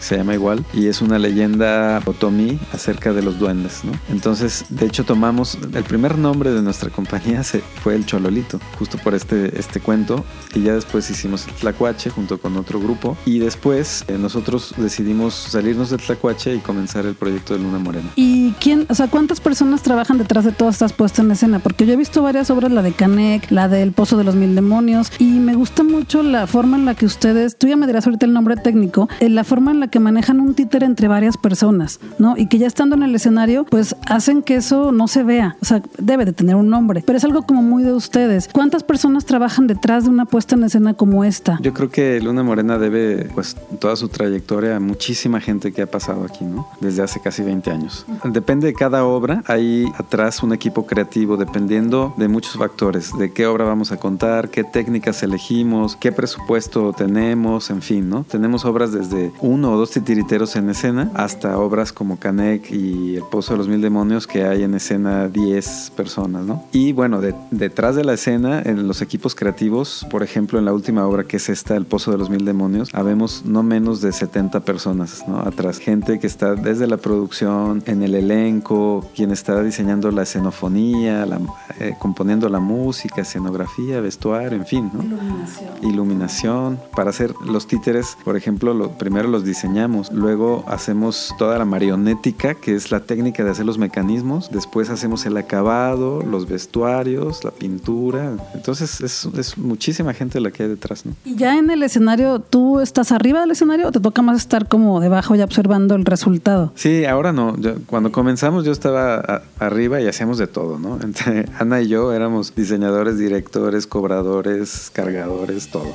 se 0.01 0.17
llama 0.17 0.35
igual 0.35 0.65
y 0.73 0.89
es 0.89 1.01
una 1.01 1.19
leyenda 1.19 2.01
otomí 2.05 2.59
acerca 2.73 3.13
de 3.13 3.23
los 3.23 3.39
duendes, 3.39 3.85
¿no? 3.85 3.93
Entonces, 4.11 4.65
de 4.69 4.87
hecho, 4.87 5.05
tomamos 5.05 5.59
el 5.75 5.85
primer 5.85 6.19
nombre 6.19 6.51
de 6.51 6.63
nuestra 6.63 6.91
compañía 6.91 7.43
se, 7.43 7.61
fue 7.83 7.95
el 7.95 8.07
Chololito, 8.07 8.61
justo 8.79 8.99
por 8.99 9.15
este, 9.15 9.59
este 9.59 9.81
cuento. 9.81 10.25
Y 10.55 10.63
ya 10.63 10.75
después 10.75 11.09
hicimos 11.11 11.47
el 11.47 11.55
Tlacuache 11.55 12.11
junto 12.11 12.39
con 12.39 12.57
otro 12.57 12.81
grupo. 12.81 13.17
Y 13.25 13.39
después 13.39 14.05
eh, 14.09 14.17
nosotros 14.19 14.75
decidimos 14.77 15.35
salirnos 15.59 15.91
del 15.91 15.99
Tlacuache 15.99 16.55
y 16.55 16.59
comenzar 16.61 17.05
el 17.05 17.17
proyecto 17.17 17.53
de 17.53 17.59
Luna 17.59 17.81
Morena. 17.81 18.09
¿Y 18.15 18.53
quién, 18.61 18.87
o 18.89 18.95
sea, 18.95 19.09
cuántas 19.09 19.41
personas 19.41 19.83
trabajan 19.83 20.17
detrás 20.17 20.45
de 20.45 20.53
todas 20.53 20.77
estas 20.77 20.93
puestas 20.93 21.25
en 21.25 21.33
escena? 21.33 21.59
Porque 21.59 21.85
yo 21.85 21.95
he 21.95 21.97
visto 21.97 22.23
varias 22.23 22.49
obras, 22.51 22.71
la 22.71 22.81
de 22.81 22.93
Canek, 22.93 23.51
la 23.51 23.67
del 23.67 23.91
Pozo 23.91 24.17
de 24.17 24.23
los 24.23 24.37
Mil 24.37 24.55
Demonios, 24.55 25.11
y 25.19 25.25
me 25.25 25.57
gusta 25.57 25.83
mucho 25.83 26.23
la 26.23 26.47
forma 26.47 26.77
en 26.77 26.85
la 26.85 26.95
que 26.95 27.07
ustedes, 27.07 27.59
tú 27.59 27.67
ya 27.67 27.75
me 27.75 27.89
dirás 27.89 28.07
ahorita 28.07 28.25
el 28.25 28.35
nombre 28.35 28.55
técnico, 28.55 29.09
en 29.19 29.35
la 29.35 29.43
forma 29.43 29.73
en 29.73 29.81
la 29.81 29.89
que 29.89 29.99
manejan 29.99 30.39
un 30.39 30.55
títere 30.55 30.87
entre 30.87 31.09
varias 31.09 31.37
personas, 31.37 31.99
¿no? 32.21 32.37
Y 32.37 32.47
que 32.47 32.59
ya 32.59 32.69
estando 32.69 32.95
en 32.95 33.03
el 33.03 33.13
escenario, 33.17 33.65
pues 33.65 33.97
hacen 34.07 34.45
que 34.45 34.55
eso 34.55 34.93
no 34.93 35.09
se 35.09 35.25
vea. 35.25 35.57
O 35.61 35.65
sea, 35.65 35.83
debe 35.99 36.25
de 36.25 36.33
tener 36.33 36.55
un 36.55 36.71
nombre, 36.71 37.03
pero 37.05 37.19
es 37.19 37.25
algo 37.25 37.43
como 37.43 37.63
muy 37.63 37.83
de 37.83 37.95
ustedes. 37.95 38.49
¿Cuántas 38.53 38.85
personas 38.85 39.25
trabajan 39.25 39.67
detrás 39.67 40.05
de 40.05 40.11
una 40.11 40.25
puesta 40.25 40.55
en 40.55 40.63
escena 40.63 40.95
como 40.95 41.25
esta? 41.25 41.59
Yo 41.63 41.75
creo 41.75 41.91
que 41.91 42.21
Luna 42.21 42.45
Morena 42.45 42.79
debe, 42.79 43.29
pues, 43.35 43.57
toda 43.81 43.97
su 43.97 44.09
trayectoria 44.09 44.77
a 44.77 44.81
muchísima 44.81 45.41
gente 45.41 45.48
que 45.49 45.81
ha 45.83 45.87
pasado 45.87 46.25
aquí, 46.25 46.45
¿no? 46.45 46.69
Desde 46.79 47.03
hace 47.03 47.21
casi 47.21 47.43
20 47.43 47.71
años. 47.71 48.05
Depende 48.23 48.67
de 48.67 48.75
cada 48.75 49.07
obra, 49.07 49.43
hay 49.47 49.91
atrás 49.97 50.43
un 50.43 50.53
equipo 50.53 50.85
creativo 50.85 51.39
dependiendo 51.39 52.13
de 52.19 52.29
muchos 52.29 52.59
factores, 52.59 53.17
de 53.19 53.33
qué 53.33 53.47
obra 53.47 53.65
vamos 53.65 53.91
a 53.91 53.97
contar, 53.97 54.51
qué 54.51 54.63
técnicas 54.63 55.23
elegimos, 55.23 55.97
qué 55.97 56.13
presupuesto 56.13 56.93
tenemos, 56.93 57.71
en 57.71 57.81
fin, 57.81 58.11
¿no? 58.11 58.25
Tenemos 58.25 58.67
obras 58.67 58.93
desde 58.93 59.33
uno 59.41 59.73
o 59.73 59.79
dos 59.79 59.91
titiriteros 59.91 60.55
en 60.57 60.69
escena 60.69 61.11
hasta 61.15 61.59
obras 61.59 61.95
como 61.95 62.19
Canek 62.19 62.71
y 62.71 63.17
El 63.17 63.25
Pozo 63.25 63.55
de 63.55 63.59
los 63.59 63.69
Mil 63.69 63.81
Demonios 63.81 64.27
que 64.27 64.45
hay 64.45 64.65
en 64.65 64.75
escena 64.75 65.29
10 65.29 65.93
personas, 65.97 66.45
¿no? 66.45 66.65
Y 66.73 66.93
bueno, 66.93 67.23
de, 67.23 67.35
detrás 67.51 67.97
de 67.97 68.05
la 68.05 68.13
escena, 68.13 68.61
en 68.61 68.87
los 68.87 69.01
equipos 69.01 69.35
creativos, 69.35 70.07
por 70.11 70.23
ejemplo, 70.23 70.59
en 70.59 70.67
la 70.67 70.75
última 70.75 71.07
obra 71.07 71.25
que 71.25 71.39
es 71.39 71.49
esta, 71.49 71.75
El 71.75 71.87
Pozo 71.87 72.11
de 72.11 72.19
los 72.19 72.29
Mil 72.29 72.45
Demonios, 72.45 72.91
habemos 72.93 73.47
no 73.47 73.63
menos 73.63 74.03
de 74.03 74.13
70 74.13 74.61
personas, 74.61 75.25
¿no? 75.27 75.38
Atrás, 75.41 75.79
gente 75.79 76.19
que 76.19 76.27
está 76.27 76.55
desde 76.55 76.87
la 76.87 76.97
producción, 76.97 77.83
en 77.87 78.03
el 78.03 78.15
elenco, 78.15 79.07
quien 79.15 79.31
está 79.31 79.63
diseñando 79.63 80.11
la 80.11 80.23
escenofonía, 80.23 81.27
la, 81.27 81.41
eh, 81.81 81.95
componiendo 81.99 82.49
la 82.49 82.61
música, 82.61 83.23
escenografía, 83.23 84.01
vestuario, 84.01 84.57
en 84.59 84.67
fin, 84.67 84.91
¿no? 84.93 85.03
Iluminación. 85.03 85.71
Iluminación. 85.83 86.81
Para 86.95 87.11
hacer 87.11 87.35
los 87.45 87.67
títeres, 87.67 88.17
por 88.25 88.37
ejemplo, 88.37 88.75
lo, 88.75 88.93
primero 88.93 89.29
los 89.29 89.45
diseñamos, 89.45 90.13
luego 90.13 90.65
hacemos 90.67 91.35
toda 91.39 91.59
la 91.59 91.65
marionética, 91.65 92.55
que 92.55 92.75
es 92.75 92.91
la 92.91 93.01
técnica 93.01 93.45
de 93.45 93.51
hacer 93.51 93.67
los 93.67 93.79
mecanismos, 93.79 94.51
después 94.51 94.91
hacemos 94.91 95.27
el 95.27 95.37
acabado, 95.37 96.23
los 96.23 96.49
vestuarios, 96.49 97.45
la 97.45 97.51
pintura. 97.51 98.33
Entonces 98.55 99.01
es, 99.01 99.29
es 99.37 99.59
muchísima 99.59 100.15
gente 100.15 100.41
la 100.41 100.51
que 100.51 100.65
hay 100.65 100.69
detrás, 100.69 101.07
¿no? 101.07 101.13
Y 101.25 101.37
ya 101.37 101.57
en 101.57 101.71
el 101.71 101.83
escenario, 101.83 102.41
¿tú 102.41 102.81
estás 102.81 103.13
arriba 103.13 103.41
del 103.41 103.51
escenario 103.51 103.89
o 103.89 103.93
te 103.93 104.01
toca 104.01 104.23
más 104.23 104.37
estar 104.39 104.69
como 104.69 105.01
debajo 105.01 105.28
y 105.35 105.43
observando 105.43 105.95
el 105.95 106.05
resultado? 106.05 106.73
Sí, 106.75 107.05
ahora 107.05 107.33
no. 107.33 107.57
Yo, 107.59 107.75
cuando 107.87 108.13
comenzamos 108.13 108.65
yo 108.65 108.73
estaba 108.73 109.17
a, 109.17 109.43
arriba 109.59 110.01
y 110.01 110.07
hacíamos 110.07 110.39
de 110.39 110.47
todo, 110.47 110.79
¿no? 110.79 110.99
Entre 111.03 111.47
Ana 111.59 111.81
y 111.81 111.89
yo 111.89 112.13
éramos 112.13 112.55
diseñadores, 112.55 113.19
directores, 113.19 113.87
cobradores, 113.87 114.91
cargadores, 114.93 115.69
todo. 115.69 115.93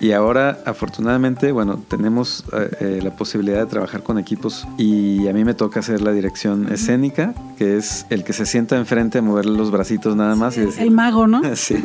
Y 0.00 0.12
ahora, 0.12 0.58
afortunadamente, 0.66 1.52
bueno, 1.52 1.80
tenemos 1.88 2.44
eh, 2.80 3.00
la 3.02 3.14
posibilidad 3.14 3.60
de 3.60 3.66
trabajar 3.66 4.02
con 4.02 4.18
equipos 4.18 4.66
y 4.76 5.28
a 5.28 5.32
mí 5.32 5.44
me 5.44 5.54
toca 5.54 5.80
hacer 5.80 6.00
la 6.00 6.12
dirección 6.12 6.72
escénica, 6.72 7.34
que 7.56 7.76
es 7.76 8.06
el 8.10 8.24
que 8.24 8.32
se 8.32 8.46
sienta 8.46 8.76
enfrente 8.76 9.18
a 9.18 9.22
moverle 9.22 9.56
los 9.56 9.70
bracitos 9.70 10.16
nada 10.16 10.34
más. 10.34 10.54
Sí, 10.54 10.60
y 10.60 10.64
decir, 10.66 10.82
el 10.82 10.90
mago, 10.90 11.26
¿no? 11.28 11.40
sí. 11.54 11.76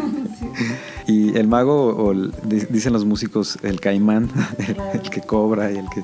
Y 1.07 1.37
el 1.37 1.47
mago, 1.47 1.95
o 1.95 2.11
el, 2.11 2.33
dicen 2.69 2.91
los 2.93 3.05
músicos, 3.05 3.57
el 3.63 3.79
caimán, 3.79 4.29
el, 4.57 4.75
el, 4.93 5.09
que 5.09 5.21
cobra 5.21 5.71
y 5.71 5.77
el 5.77 5.85
que... 5.89 6.03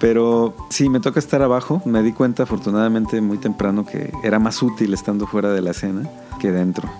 Pero 0.00 0.54
sí, 0.68 0.88
me 0.88 1.00
toca 1.00 1.20
estar 1.20 1.42
abajo. 1.42 1.80
Me 1.84 2.02
di 2.02 2.12
cuenta, 2.12 2.42
afortunadamente, 2.42 3.20
muy 3.20 3.38
temprano 3.38 3.86
que 3.86 4.12
era 4.24 4.38
más 4.38 4.62
útil 4.62 4.92
estando 4.94 5.26
fuera 5.26 5.50
de 5.50 5.62
la 5.62 5.70
escena 5.70 6.08
que 6.42 6.50
dentro. 6.50 6.90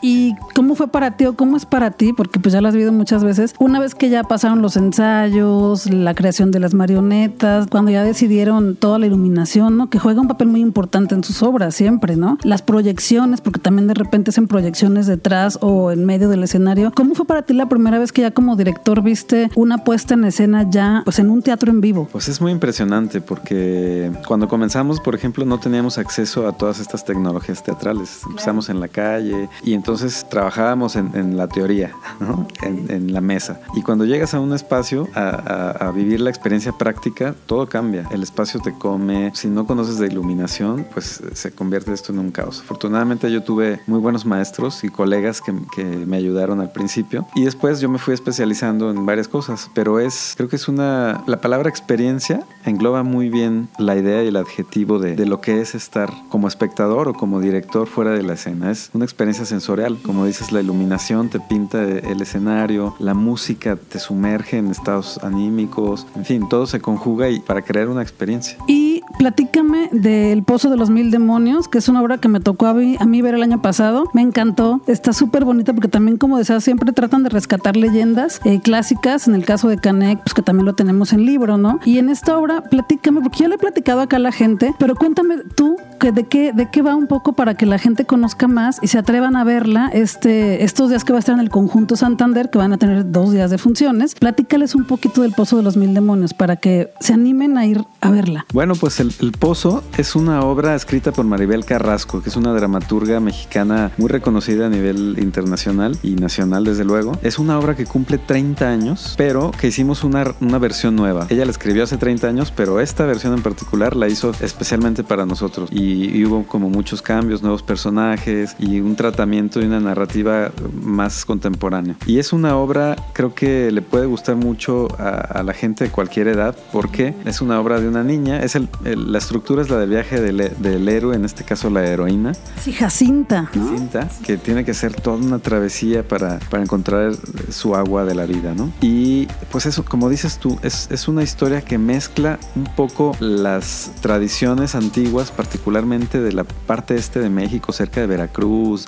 ¿Y 0.00 0.34
cómo 0.54 0.74
fue 0.74 0.88
para 0.88 1.10
ti 1.10 1.26
o 1.26 1.36
cómo 1.36 1.58
es 1.58 1.66
para 1.66 1.90
ti? 1.90 2.14
Porque 2.14 2.40
pues 2.40 2.54
ya 2.54 2.62
lo 2.62 2.68
has 2.68 2.74
visto 2.74 2.90
muchas 2.90 3.22
veces. 3.22 3.54
Una 3.58 3.78
vez 3.78 3.94
que 3.94 4.08
ya 4.08 4.22
pasaron 4.22 4.62
los 4.62 4.78
ensayos, 4.78 5.92
la 5.92 6.14
creación 6.14 6.50
de 6.50 6.58
las 6.58 6.72
marionetas, 6.72 7.66
cuando 7.66 7.90
ya 7.90 8.02
decidieron 8.02 8.76
toda 8.76 8.98
la 8.98 9.06
iluminación, 9.06 9.76
¿no? 9.76 9.90
Que 9.90 9.98
juega 9.98 10.22
un 10.22 10.28
papel 10.28 10.48
muy 10.48 10.62
importante 10.62 11.14
en 11.14 11.22
sus 11.22 11.42
obras 11.42 11.74
siempre, 11.74 12.16
¿no? 12.16 12.38
Las 12.44 12.62
proyecciones, 12.62 13.42
porque 13.42 13.60
también 13.60 13.88
de 13.88 13.94
repente 13.94 14.30
hacen 14.30 14.48
proyecciones 14.48 15.06
detrás 15.06 15.58
o 15.60 15.90
en 15.90 16.06
medio 16.06 16.30
del 16.30 16.42
escenario. 16.42 16.90
¿Cómo 16.94 17.14
fue 17.14 17.26
para 17.26 17.42
ti 17.42 17.52
la 17.52 17.68
primera 17.68 17.98
vez 17.98 18.10
que 18.10 18.22
ya 18.22 18.30
como 18.30 18.56
director 18.56 19.02
viste 19.02 19.50
una 19.54 19.84
puesta 19.84 20.14
en 20.14 20.24
escena 20.24 20.64
ya 20.70 21.02
pues 21.04 21.18
en 21.18 21.28
un 21.28 21.42
teatro 21.42 21.70
en 21.70 21.82
vivo? 21.82 22.08
Pues 22.10 22.28
es 22.28 22.40
muy 22.40 22.52
impresionante 22.52 23.20
porque 23.20 24.10
cuando 24.26 24.48
comenzamos, 24.48 25.00
por 25.00 25.14
ejemplo, 25.14 25.44
no 25.44 25.60
teníamos 25.60 25.98
acceso 25.98 26.48
a 26.48 26.52
todas 26.52 26.80
estas 26.80 27.04
tecnologías 27.04 27.62
teatrales. 27.62 28.22
Empezamos 28.26 28.70
en 28.70 28.77
la 28.80 28.88
calle 28.88 29.48
y 29.62 29.74
entonces 29.74 30.26
trabajábamos 30.28 30.96
en, 30.96 31.36
la 31.36 31.48
teoría, 31.48 31.92
¿no? 32.20 32.46
en, 32.62 33.12
la 33.12 33.20
mesa. 33.20 33.60
Y 33.74 33.82
cuando 33.82 34.04
llegas 34.04 34.34
a 34.34 34.40
un 34.40 34.52
espacio 34.52 35.08
a, 35.14 35.92
vivir 35.94 36.20
la 36.20 36.30
experiencia 36.30 36.72
práctica, 36.72 37.34
todo 37.46 37.66
cambia. 37.66 38.06
El 38.10 38.22
espacio 38.22 38.60
te 38.60 38.72
come. 38.72 39.32
Si 39.34 39.48
no 39.48 39.66
conoces 39.66 39.98
de 39.98 40.06
iluminación, 40.06 40.86
pues 40.92 41.22
se 41.32 41.52
convierte 41.52 41.92
esto 41.92 42.12
en 42.12 42.18
un 42.18 42.30
caos. 42.30 42.60
Afortunadamente 42.60 43.30
yo 43.32 43.42
tuve 43.42 43.80
muy 43.86 43.98
buenos 43.98 44.26
maestros 44.26 44.84
y 44.84 44.88
colegas 44.88 45.40
que, 45.40 45.54
que 45.74 45.84
me 45.84 46.16
ayudaron 46.16 46.60
al 46.60 46.70
principio 46.72 47.26
y 47.34 47.44
después 47.44 47.80
yo 47.80 47.88
me 47.88 47.98
fui 47.98 48.14
especializando 48.14 48.90
en 48.90 49.06
varias 49.06 49.28
cosas, 49.28 49.70
pero 49.74 50.00
es, 50.00 50.34
creo 50.36 50.48
que 50.48 50.56
es 50.56 50.68
una, 50.68 51.22
la 51.26 51.40
palabra 51.40 51.68
experiencia 51.68 52.46
engloba 52.64 53.02
muy 53.02 53.28
bien 53.28 53.68
la 53.78 53.96
idea 53.96 54.22
y 54.22 54.28
el 54.28 54.36
adjetivo 54.36 54.98
de, 54.98 55.16
de 55.16 55.26
lo 55.26 55.40
que 55.40 55.60
es 55.60 55.74
estar 55.74 56.12
como 56.28 56.48
espectador 56.48 57.08
o 57.08 57.14
como 57.14 57.40
director 57.40 57.86
fuera 57.86 58.10
de 58.12 58.22
la 58.22 58.34
escena. 58.34 58.67
Es 58.70 58.90
una 58.92 59.04
experiencia 59.04 59.44
sensorial, 59.44 59.98
como 60.02 60.26
dices, 60.26 60.52
la 60.52 60.60
iluminación 60.60 61.28
te 61.28 61.40
pinta 61.40 61.82
el 61.82 62.20
escenario, 62.20 62.94
la 62.98 63.14
música 63.14 63.76
te 63.76 63.98
sumerge 63.98 64.58
en 64.58 64.70
estados 64.70 65.18
anímicos, 65.22 66.06
en 66.14 66.24
fin, 66.24 66.48
todo 66.48 66.66
se 66.66 66.80
conjuga 66.80 67.28
y 67.30 67.40
para 67.40 67.62
crear 67.62 67.88
una 67.88 68.02
experiencia. 68.02 68.58
Y 68.66 69.02
platícame 69.18 69.88
del 69.92 70.42
Pozo 70.42 70.70
de 70.70 70.76
los 70.76 70.90
Mil 70.90 71.10
Demonios, 71.10 71.68
que 71.68 71.78
es 71.78 71.88
una 71.88 72.02
obra 72.02 72.18
que 72.18 72.28
me 72.28 72.40
tocó 72.40 72.66
a 72.66 72.74
mí, 72.74 73.22
ver 73.22 73.34
el 73.34 73.42
año 73.42 73.60
pasado. 73.62 74.10
Me 74.12 74.22
encantó, 74.22 74.80
está 74.86 75.12
súper 75.12 75.44
bonita 75.44 75.72
porque 75.72 75.88
también, 75.88 76.18
como 76.18 76.38
decía, 76.38 76.60
siempre 76.60 76.92
tratan 76.92 77.22
de 77.22 77.30
rescatar 77.30 77.76
leyendas 77.76 78.40
eh, 78.44 78.60
clásicas, 78.60 79.28
en 79.28 79.34
el 79.34 79.44
caso 79.44 79.68
de 79.68 79.78
Canek, 79.78 80.20
pues 80.22 80.34
que 80.34 80.42
también 80.42 80.66
lo 80.66 80.74
tenemos 80.74 81.12
en 81.12 81.24
libro, 81.24 81.58
¿no? 81.58 81.80
Y 81.84 81.98
en 81.98 82.08
esta 82.08 82.36
obra, 82.38 82.62
platícame, 82.62 83.20
porque 83.20 83.38
yo 83.40 83.48
le 83.48 83.56
he 83.56 83.58
platicado 83.58 84.00
acá 84.00 84.16
a 84.16 84.20
la 84.20 84.32
gente, 84.32 84.74
pero 84.78 84.94
cuéntame 84.94 85.38
tú 85.54 85.76
que 85.98 86.12
de 86.12 86.24
qué, 86.24 86.52
de 86.52 86.70
qué 86.70 86.82
va 86.82 86.94
un 86.94 87.06
poco 87.06 87.32
para 87.32 87.54
que 87.54 87.66
la 87.66 87.78
gente 87.78 88.04
conozca 88.04 88.46
más 88.46 88.57
y 88.82 88.88
se 88.88 88.98
atrevan 88.98 89.36
a 89.36 89.44
verla 89.44 89.90
este, 89.92 90.64
estos 90.64 90.90
días 90.90 91.04
que 91.04 91.12
va 91.12 91.18
a 91.18 91.20
estar 91.20 91.34
en 91.34 91.40
el 91.40 91.50
conjunto 91.50 91.96
Santander, 91.96 92.50
que 92.50 92.58
van 92.58 92.72
a 92.72 92.78
tener 92.78 93.10
dos 93.10 93.32
días 93.32 93.50
de 93.50 93.58
funciones. 93.58 94.14
Platícales 94.14 94.74
un 94.74 94.84
poquito 94.84 95.22
del 95.22 95.32
Pozo 95.32 95.56
de 95.56 95.62
los 95.62 95.76
Mil 95.76 95.94
Demonios 95.94 96.34
para 96.34 96.56
que 96.56 96.92
se 97.00 97.12
animen 97.12 97.58
a 97.58 97.66
ir 97.66 97.84
a 98.00 98.10
verla. 98.10 98.46
Bueno, 98.52 98.74
pues 98.74 99.00
el, 99.00 99.12
el 99.20 99.32
Pozo 99.32 99.84
es 99.96 100.16
una 100.16 100.40
obra 100.40 100.74
escrita 100.74 101.12
por 101.12 101.24
Maribel 101.24 101.64
Carrasco, 101.64 102.22
que 102.22 102.30
es 102.30 102.36
una 102.36 102.52
dramaturga 102.52 103.20
mexicana 103.20 103.90
muy 103.98 104.08
reconocida 104.08 104.66
a 104.66 104.68
nivel 104.68 105.16
internacional 105.18 105.98
y 106.02 106.12
nacional, 106.12 106.64
desde 106.64 106.84
luego. 106.84 107.18
Es 107.22 107.38
una 107.38 107.58
obra 107.58 107.76
que 107.76 107.86
cumple 107.86 108.18
30 108.18 108.68
años, 108.68 109.14
pero 109.16 109.50
que 109.50 109.68
hicimos 109.68 110.04
una, 110.04 110.24
una 110.40 110.58
versión 110.58 110.96
nueva. 110.96 111.26
Ella 111.28 111.44
la 111.44 111.50
escribió 111.50 111.84
hace 111.84 111.96
30 111.96 112.26
años, 112.26 112.52
pero 112.54 112.80
esta 112.80 113.04
versión 113.04 113.34
en 113.34 113.42
particular 113.42 113.96
la 113.96 114.08
hizo 114.08 114.32
especialmente 114.40 115.04
para 115.04 115.26
nosotros. 115.26 115.68
Y 115.72 115.88
y, 115.88 116.24
hubo 116.24 116.44
como 116.44 116.70
muchos 116.70 117.02
cambios, 117.02 117.42
nuevos 117.42 117.62
personajes 117.62 118.47
y 118.58 118.80
un 118.80 118.96
tratamiento 118.96 119.60
y 119.60 119.64
una 119.64 119.80
narrativa 119.80 120.50
más 120.82 121.24
contemporánea. 121.24 121.96
Y 122.06 122.18
es 122.18 122.32
una 122.32 122.56
obra, 122.56 122.96
creo 123.12 123.34
que 123.34 123.70
le 123.70 123.82
puede 123.82 124.06
gustar 124.06 124.36
mucho 124.36 124.88
a, 124.98 125.42
la 125.42 125.54
gente 125.54 125.84
de 125.84 125.90
cualquier 125.90 126.28
edad 126.28 126.56
porque 126.72 127.14
es 127.24 127.40
una 127.40 127.60
obra 127.60 127.80
de 127.80 127.88
una 127.88 128.02
niña, 128.02 128.40
es 128.40 128.54
el, 128.54 128.68
la 128.84 129.18
estructura 129.18 129.62
es 129.62 129.70
la 129.70 129.78
del 129.78 129.90
viaje 129.90 130.20
del, 130.20 130.52
del, 130.58 130.88
héroe, 130.88 131.14
en 131.14 131.24
este 131.24 131.44
caso 131.44 131.70
la 131.70 131.84
heroína. 131.84 132.32
Sí, 132.60 132.72
Jacinta. 132.72 133.46
Jacinta, 133.46 134.08
que 134.24 134.36
tiene 134.36 134.64
que 134.64 134.74
ser 134.74 134.94
toda 134.94 135.16
una 135.16 135.38
travesía 135.38 136.06
para, 136.06 136.38
para 136.50 136.62
encontrar 136.62 137.12
su 137.50 137.74
agua 137.74 138.04
de 138.04 138.14
la 138.14 138.26
vida, 138.26 138.54
¿no? 138.54 138.72
Y 138.80 139.26
pues 139.50 139.66
eso, 139.66 139.84
como 139.84 140.08
dices 140.08 140.38
tú, 140.38 140.58
es, 140.62 140.88
es 140.90 141.08
una 141.08 141.22
historia 141.22 141.62
que 141.62 141.78
mezcla 141.78 142.38
un 142.56 142.64
poco 142.64 143.16
las 143.20 143.92
tradiciones 144.00 144.74
antiguas, 144.74 145.30
particularmente 145.30 146.20
de 146.20 146.32
la 146.32 146.44
parte 146.44 146.96
este 146.96 147.20
de 147.20 147.30
México, 147.30 147.72
cerca 147.72 148.00
de 148.00 148.06
Veracruz, 148.06 148.27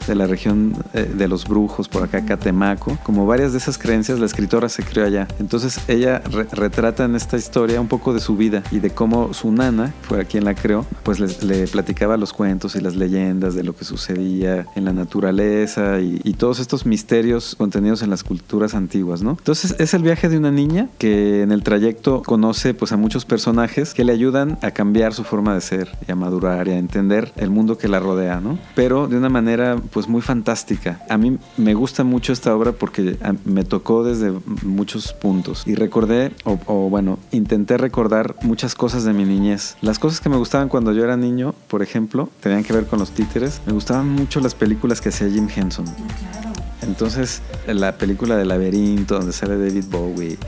de 0.07 0.15
la 0.15 0.27
región 0.27 0.75
eh, 0.95 1.13
de 1.13 1.27
los 1.27 1.47
brujos, 1.47 1.89
por 1.89 2.03
acá 2.03 2.25
Catemaco. 2.25 2.99
Como 3.03 3.27
varias 3.27 3.53
de 3.53 3.59
esas 3.59 3.79
creencias, 3.79 4.21
la 4.21 4.27
escritora 4.27 4.69
se 4.69 4.83
creó 4.83 5.07
allá. 5.07 5.27
Entonces 5.39 5.81
ella 5.89 6.23
retrata 6.53 7.05
en 7.05 7.17
esta 7.17 7.37
historia 7.37 7.81
un 7.81 7.89
poco 7.89 8.15
de 8.15 8.21
su 8.21 8.37
vida 8.37 8.63
y 8.71 8.79
de 8.79 8.91
cómo 8.91 9.35
su 9.35 9.51
nana, 9.51 9.93
fue 10.03 10.25
quien 10.27 10.45
la 10.45 10.55
creó, 10.55 10.87
pues 11.03 11.19
le, 11.19 11.67
platicaba 11.67 12.17
los 12.17 12.33
cuentos 12.33 12.77
y 12.77 12.81
las 12.81 12.97
leyendas 12.97 13.55
de 13.55 13.65
lo 13.65 13.75
que 13.75 13.85
sucedía 13.85 14.67
en 14.77 14.85
la 14.85 14.93
naturaleza 14.93 16.01
y, 16.01 16.21
y 16.23 16.35
todos 16.35 16.61
estos 16.61 16.87
misterios 16.87 17.57
contenidos 17.57 18.03
en 18.03 18.11
las 18.11 18.23
culturas 18.23 18.75
antiguas, 18.75 19.23
¿no? 19.23 19.31
Entonces 19.31 19.75
es 19.79 19.95
el 19.95 20.03
viaje 20.03 20.29
de 20.29 20.39
una 20.39 20.51
niña 20.53 20.89
que 20.99 21.43
en 21.43 21.53
el 21.53 21.63
trayecto 21.63 22.23
conoce 22.23 22.75
pues 22.75 22.93
a 22.93 22.97
muchos 22.97 23.25
personajes 23.25 23.95
que 23.95 24.05
le 24.05 24.13
ayudan 24.13 24.59
a 24.63 24.71
cambiar 24.71 25.13
su 25.13 25.25
forma 25.25 25.55
de 25.55 25.61
ser 25.61 25.91
y 26.07 26.13
a 26.13 26.15
madurar 26.15 26.69
y 26.69 26.73
a 26.73 26.79
entender 26.79 27.33
el 27.37 27.51
mundo 27.51 27.79
que 27.79 27.89
la 27.89 27.99
rodea, 27.99 28.41
¿no? 28.41 28.59
Pero 28.75 29.09
de 29.09 29.17
una 29.17 29.30
manera 29.31 29.77
pues 29.93 30.09
muy 30.09 30.21
fantástica. 30.23 31.01
A 31.09 31.17
mí 31.17 31.39
me 31.57 31.75
gusta 31.75 32.05
mucho 32.05 32.33
esta 32.33 32.55
obra 32.55 32.73
porque 32.73 33.17
me 33.45 33.65
tocó 33.65 34.05
desde 34.05 34.33
muchos 34.63 35.13
puntos 35.13 35.67
y 35.67 35.75
recordé, 35.75 36.33
o, 36.45 36.89
bueno, 36.91 37.19
intenté 37.31 37.77
recordar 37.77 38.37
muchas 38.43 38.75
cosas 38.75 39.05
de 39.05 39.13
mi 39.13 39.25
niñez. 39.25 39.77
Las 39.81 39.99
cosas 39.99 40.21
que 40.21 40.29
me 40.29 40.37
gustaban 40.37 40.69
cuando 40.69 40.93
yo 40.93 41.05
era 41.05 41.17
niño, 41.17 41.55
por 41.69 41.83
ejemplo, 41.83 42.29
tenían 42.41 42.65
que 42.65 42.73
ver 42.73 42.87
con 42.87 42.99
los 42.99 43.13
títeres. 43.13 43.61
Me 43.67 43.73
gustaban 43.73 44.09
mucho 44.09 44.41
las 44.41 44.55
películas 44.55 45.01
que 45.01 45.11
hacía 45.11 45.29
Jim 45.29 45.49
Henson. 45.55 45.87
Entonces, 46.83 47.43
la 47.67 47.97
película 47.97 48.37
de 48.37 48.45
Laberinto, 48.45 49.17
donde 49.17 49.33
sale 49.33 49.59
David 49.59 49.85
Bowie, 49.91 50.39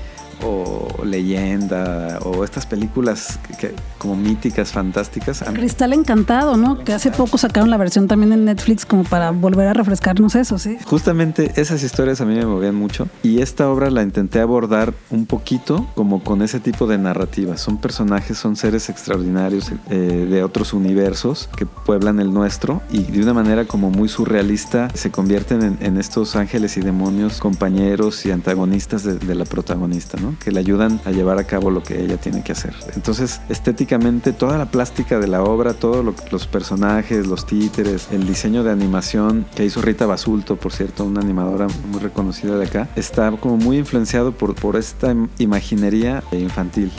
o 0.43 1.05
Leyenda 1.05 2.19
o 2.23 2.45
estas 2.45 2.67
películas 2.67 3.39
que, 3.59 3.75
como 3.99 4.17
míticas, 4.17 4.73
fantásticas. 4.73 5.45
Cristal 5.53 5.93
Encantado, 5.93 6.57
¿no? 6.57 6.79
Que 6.79 6.93
hace 6.93 7.11
poco 7.11 7.39
sacaron 7.39 7.71
la 7.71 7.77
versión 7.77 8.09
también 8.09 8.33
en 8.33 8.45
Netflix 8.45 8.87
como 8.87 9.05
para 9.05 9.31
volver 9.31 9.69
a 9.69 9.73
refrescarnos 9.73 10.35
eso, 10.35 10.59
¿sí? 10.59 10.79
Justamente 10.85 11.53
esas 11.57 11.83
historias 11.83 12.21
a 12.21 12.25
mí 12.25 12.35
me 12.35 12.47
movían 12.47 12.75
mucho 12.75 13.09
y 13.23 13.41
esta 13.41 13.69
obra 13.69 13.91
la 13.91 14.03
intenté 14.03 14.41
abordar 14.41 14.95
un 15.11 15.27
poquito 15.27 15.87
como 15.95 16.23
con 16.23 16.43
ese 16.43 16.61
tipo 16.61 16.87
de 16.87 16.99
narrativa. 16.99 17.57
Son 17.57 17.79
personajes, 17.79 18.39
son 18.39 18.57
seres 18.57 18.89
extraordinarios 18.89 19.71
eh, 19.91 20.27
de 20.31 20.43
otros 20.43 20.73
universos 20.73 21.49
que 21.57 21.67
pueblan 21.67 22.21
el 22.21 22.33
nuestro 22.33 22.83
y 22.91 23.03
de 23.03 23.23
una 23.23 23.35
manera 23.35 23.65
como 23.65 23.91
muy 23.91 24.09
surrealista 24.09 24.89
se 24.95 25.11
convierten 25.11 25.63
en, 25.63 25.79
en 25.81 25.99
estos 25.99 26.37
ángeles 26.37 26.77
y 26.77 26.81
demonios 26.81 27.39
compañeros 27.39 28.25
y 28.27 28.31
antagonistas 28.31 29.05
de, 29.05 29.19
de 29.19 29.35
la 29.35 29.45
protagonista, 29.45 30.19
¿no? 30.21 30.32
Que 30.37 30.51
le 30.51 30.61
ayudan 30.61 31.01
a 31.05 31.11
llevar 31.11 31.39
a 31.39 31.45
cabo 31.45 31.71
lo 31.71 31.83
que 31.83 32.03
ella 32.03 32.17
tiene 32.17 32.43
que 32.43 32.53
hacer. 32.53 32.75
Entonces, 32.95 33.41
estéticamente, 33.49 34.33
toda 34.33 34.59
la 34.59 34.67
plástica 34.67 35.19
de 35.19 35.29
la 35.29 35.43
obra, 35.43 35.75
todos 35.75 36.05
los 36.31 36.47
personajes, 36.47 37.27
los 37.27 37.47
títeres, 37.47 38.09
el 38.11 38.27
diseño 38.27 38.63
de 38.63 38.71
animación 38.71 39.47
que 39.55 39.65
hizo 39.65 39.83
Rita 39.83 40.07
Basulto, 40.07 40.57
por 40.57 40.73
cierto, 40.73 41.05
una 41.05 41.21
animadora 41.21 41.67
muy 41.91 42.01
reconocida 42.01 42.57
de 42.57 42.67
acá, 42.67 42.89
está 42.97 43.31
como 43.33 43.57
muy 43.57 43.79
influenciado 43.79 44.33
por, 44.33 44.55
por 44.55 44.77
esta 44.77 45.15
imaginería 45.39 46.23
infantil. 46.33 46.91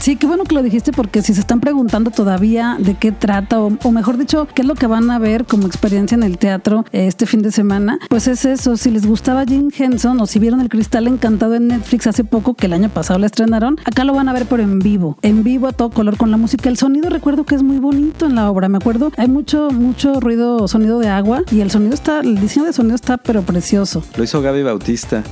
Sí, 0.00 0.16
qué 0.16 0.26
bueno 0.26 0.44
que 0.44 0.54
lo 0.54 0.62
dijiste 0.62 0.92
porque 0.92 1.22
si 1.22 1.34
se 1.34 1.40
están 1.40 1.60
preguntando 1.60 2.10
todavía 2.10 2.76
de 2.78 2.94
qué 2.94 3.12
trata 3.12 3.60
o, 3.60 3.76
o 3.82 3.92
mejor 3.92 4.18
dicho, 4.18 4.46
qué 4.54 4.62
es 4.62 4.68
lo 4.68 4.74
que 4.74 4.86
van 4.86 5.10
a 5.10 5.18
ver 5.18 5.44
como 5.44 5.66
experiencia 5.66 6.14
en 6.14 6.22
el 6.22 6.38
teatro 6.38 6.84
este 6.92 7.26
fin 7.26 7.42
de 7.42 7.52
semana, 7.52 7.98
pues 8.08 8.28
es 8.28 8.44
eso, 8.44 8.76
si 8.76 8.90
les 8.90 9.06
gustaba 9.06 9.44
Jim 9.44 9.70
Henson 9.76 10.20
o 10.20 10.26
si 10.26 10.38
vieron 10.38 10.60
El 10.60 10.68
Cristal 10.68 11.06
Encantado 11.06 11.54
en 11.54 11.68
Netflix 11.68 12.06
hace 12.06 12.24
poco 12.24 12.54
que 12.54 12.68
año 12.74 12.88
pasado 12.88 13.18
la 13.18 13.26
estrenaron. 13.26 13.78
Acá 13.84 14.04
lo 14.04 14.14
van 14.14 14.28
a 14.28 14.32
ver 14.32 14.46
pero 14.46 14.62
en 14.62 14.78
vivo, 14.78 15.18
en 15.22 15.42
vivo 15.42 15.68
a 15.68 15.72
todo 15.72 15.90
color 15.90 16.16
con 16.16 16.30
la 16.30 16.36
música. 16.36 16.68
El 16.68 16.76
sonido 16.76 17.08
recuerdo 17.10 17.44
que 17.44 17.54
es 17.54 17.62
muy 17.62 17.78
bonito 17.78 18.26
en 18.26 18.34
la 18.34 18.50
obra, 18.50 18.68
me 18.68 18.78
acuerdo. 18.78 19.12
Hay 19.16 19.28
mucho, 19.28 19.70
mucho 19.70 20.20
ruido, 20.20 20.68
sonido 20.68 20.98
de 20.98 21.08
agua 21.08 21.42
y 21.50 21.60
el 21.60 21.70
sonido 21.70 21.94
está, 21.94 22.20
el 22.20 22.40
diseño 22.40 22.66
de 22.66 22.72
sonido 22.72 22.94
está 22.94 23.16
pero 23.16 23.42
precioso. 23.42 24.04
Lo 24.16 24.24
hizo 24.24 24.42
Gaby 24.42 24.62
Bautista. 24.62 25.22